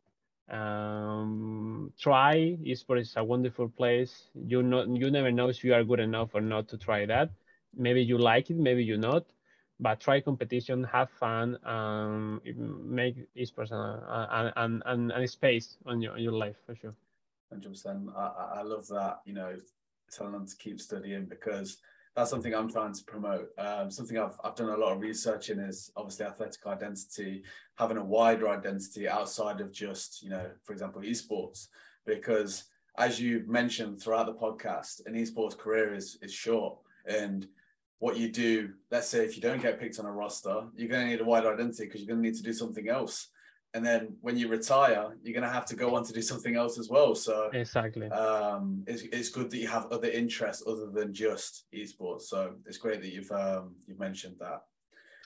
[0.50, 4.30] um, try esports is a wonderful place.
[4.36, 7.30] You know you never know if you are good enough or not to try that.
[7.76, 9.26] Maybe you like it maybe you not
[9.80, 16.18] but try competition have fun um, make esports and and, and, and space on your,
[16.18, 16.94] your life for sure.
[17.54, 19.56] 100% I, I love that you know
[20.12, 21.78] telling them to keep studying because
[22.16, 23.50] that's something I'm trying to promote.
[23.58, 27.44] Um, something I've, I've done a lot of research in is obviously athletic identity,
[27.78, 31.68] having a wider identity outside of just, you know, for example, esports.
[32.06, 32.66] Because
[32.98, 36.78] as you mentioned throughout the podcast, an esports career is, is short.
[37.06, 37.48] And
[38.00, 41.06] what you do, let's say if you don't get picked on a roster, you're going
[41.06, 43.28] to need a wider identity because you're going to need to do something else
[43.76, 46.56] and then when you retire you're going to have to go on to do something
[46.56, 50.88] else as well so exactly um it's, it's good that you have other interests other
[50.88, 54.64] than just esports so it's great that you've um you've mentioned that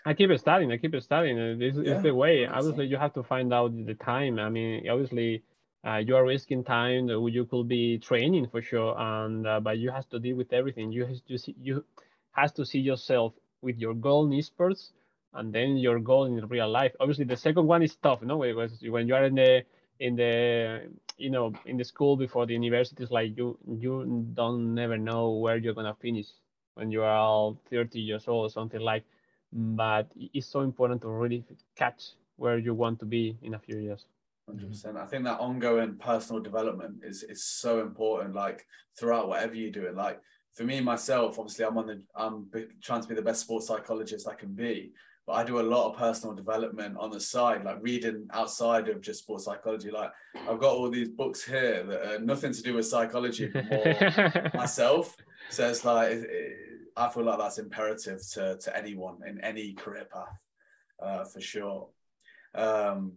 [0.06, 0.72] I keep it studying.
[0.72, 1.60] I keep it studying.
[1.60, 2.47] This yeah, is the way.
[2.47, 4.39] Obviously, you have to find out the time.
[4.39, 5.43] I mean, obviously,
[5.86, 7.10] uh, you are risking time.
[7.10, 10.93] You could be training for sure, and uh, but you have to deal with everything.
[10.93, 11.84] You have to see, you
[12.32, 14.91] has to see yourself with your goal in esports
[15.34, 16.94] and then your goal in real life.
[17.00, 18.42] Obviously, the second one is tough, no?
[18.42, 19.64] Because when you are in the
[20.00, 24.74] in the you know in the school before the university, it's like you you don't
[24.74, 26.28] never know where you're gonna finish
[26.76, 29.04] when you are all 30 years old or something like.
[29.52, 31.44] But it's so important to really
[31.76, 34.06] catch where you want to be in a few years.
[34.50, 34.96] 100%.
[34.96, 38.34] I think that ongoing personal development is is so important.
[38.34, 38.66] Like
[38.98, 40.22] throughout whatever you're doing, like
[40.54, 42.48] for me myself, obviously I'm on the I'm
[42.82, 44.92] trying to be the best sports psychologist I can be
[45.30, 49.00] but I do a lot of personal development on the side, like reading outside of
[49.00, 49.92] just sports psychology.
[49.92, 50.10] Like
[50.50, 53.52] I've got all these books here that are nothing to do with psychology,
[54.56, 55.16] myself.
[55.52, 56.58] So it's like it, it,
[56.98, 60.44] I feel like that's imperative to to anyone in any career path,
[61.00, 61.90] uh, for sure.
[62.56, 63.12] Um,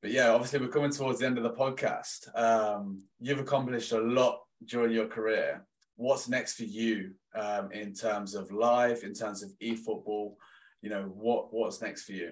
[0.00, 2.34] but yeah, obviously we're coming towards the end of the podcast.
[2.34, 5.66] Um, you've accomplished a lot during your career.
[5.96, 10.38] What's next for you um, in terms of life, in terms of e-football?
[10.86, 12.30] You know what what's next for you?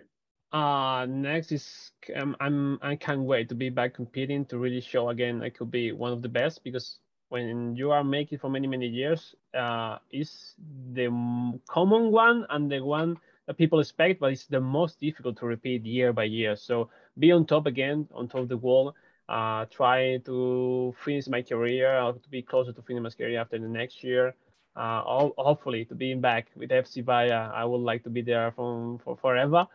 [0.52, 5.08] Uh next is um, i'm i can't wait to be back competing to really show
[5.08, 7.00] again i could be one of the best because
[7.30, 10.54] when you are making for many many years uh is
[10.92, 11.10] the
[11.66, 15.84] common one and the one that people expect but it's the most difficult to repeat
[15.84, 16.54] year by year.
[16.54, 16.88] So
[17.18, 18.94] be on top again on top of the wall
[19.28, 23.58] uh try to finish my career or to be closer to finish my career after
[23.58, 24.36] the next year
[24.76, 25.02] uh,
[25.38, 27.52] hopefully to being back with FC Bayern.
[27.52, 29.66] I would like to be there from for forever.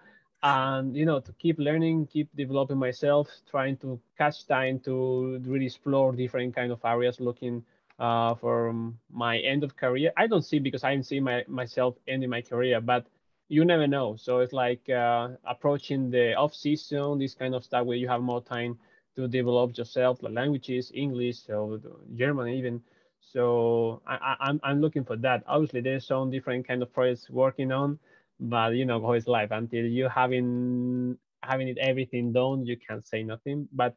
[0.43, 5.66] and you know to keep learning keep developing myself trying to catch time to really
[5.66, 7.64] explore different kind of areas looking
[8.00, 8.74] uh, for
[9.12, 12.41] my end of career i don't see because i don't see my, myself ending my
[12.41, 13.06] career but
[13.50, 17.86] you never know so it's like uh, approaching the off season this kind of stuff
[17.86, 18.78] where you have more time
[19.16, 21.80] to develop yourself the languages english so
[22.16, 22.82] german even
[23.20, 25.43] so I, I'm, I'm looking for that.
[25.47, 27.99] Obviously there's some different kind of projects working on
[28.39, 29.51] but you know how it's life?
[29.51, 33.67] Until you having having it everything done you can't say nothing.
[33.74, 33.95] But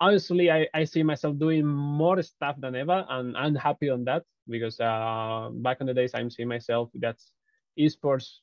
[0.00, 4.22] honestly I, I see myself doing more stuff than ever and i'm happy on that
[4.48, 7.16] because uh, back in the days i'm seeing myself that
[7.78, 8.38] esports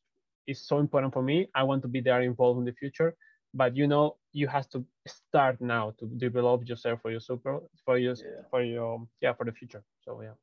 [0.47, 1.47] is so important for me.
[1.55, 3.15] I want to be there involved in the future
[3.55, 7.97] but you know you have to start now to develop yourself for your super for
[7.97, 8.43] your yeah.
[8.51, 10.35] for your yeah for the future so yeah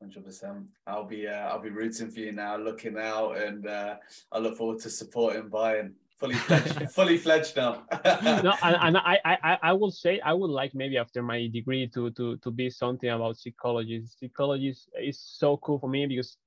[0.00, 0.64] Hundred percent.
[0.86, 3.96] I'll be uh, I'll be rooting for you now, looking out, and uh,
[4.32, 7.82] I look forward to supporting Bayern fully fledged, fully fledged now.
[8.22, 11.86] no, and, and I, I I will say I would like maybe after my degree
[11.88, 14.02] to to to be something about psychology.
[14.06, 16.38] Psychology is, is so cool for me because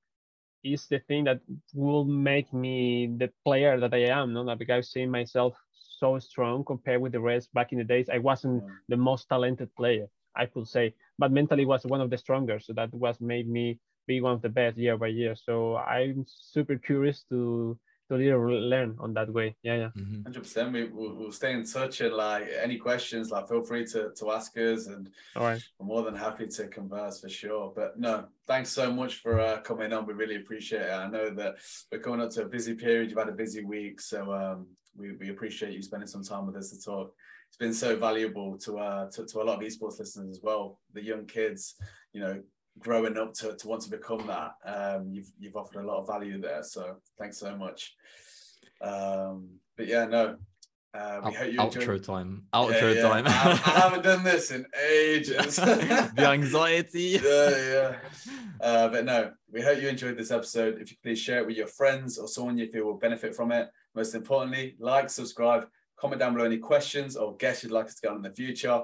[0.64, 1.40] it's the thing that
[1.74, 4.32] will make me the player that I am.
[4.32, 5.54] No, because I've seen myself
[6.04, 7.52] so strong compared with the rest.
[7.54, 10.06] Back in the days, I wasn't the most talented player.
[10.36, 12.58] I could say, but mentally was one of the stronger.
[12.60, 15.34] So that was made me be one of the best year by year.
[15.34, 17.78] So I'm super curious to
[18.08, 19.56] to learn on that way.
[19.62, 19.90] Yeah, yeah.
[19.94, 20.40] 100 mm-hmm.
[20.40, 20.72] percent.
[20.72, 24.30] We will we'll stay in touch and like any questions, like feel free to to
[24.32, 27.72] ask us, and all right, we're more than happy to converse for sure.
[27.74, 30.06] But no, thanks so much for uh, coming on.
[30.06, 30.92] We really appreciate it.
[30.92, 31.56] I know that
[31.90, 33.10] we're coming up to a busy period.
[33.10, 36.56] You've had a busy week, so um, we we appreciate you spending some time with
[36.56, 37.14] us to talk
[37.54, 40.80] it's been so valuable to, uh, to, to a lot of esports listeners as well.
[40.92, 41.76] The young kids,
[42.12, 42.42] you know,
[42.78, 44.52] growing up to, to want to become that.
[44.64, 46.62] Um, you've you've offered a lot of value there.
[46.62, 47.94] So thanks so much.
[48.80, 50.36] Um, but yeah, no.
[50.92, 52.44] Uh, we hope you outro time.
[52.54, 53.02] Outro yeah, yeah.
[53.02, 53.24] time.
[53.26, 55.56] I, I, haven't done this in ages.
[55.56, 57.18] the anxiety.
[57.24, 57.96] Yeah, yeah.
[58.60, 60.80] Uh, but no, we hope you enjoyed this episode.
[60.80, 63.50] If you please share it with your friends or someone you feel will benefit from
[63.50, 63.70] it.
[63.96, 65.66] Most importantly, like, subscribe,
[65.96, 68.30] Comment down below any questions or guests you'd like us to get on in the
[68.30, 68.82] future.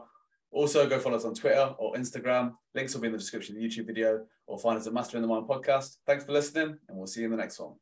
[0.53, 2.55] Also, go follow us on Twitter or Instagram.
[2.75, 5.17] Links will be in the description of the YouTube video or find us at Master
[5.17, 5.99] in the Mind podcast.
[6.07, 7.75] Thanks for listening, and we'll see you in the next one.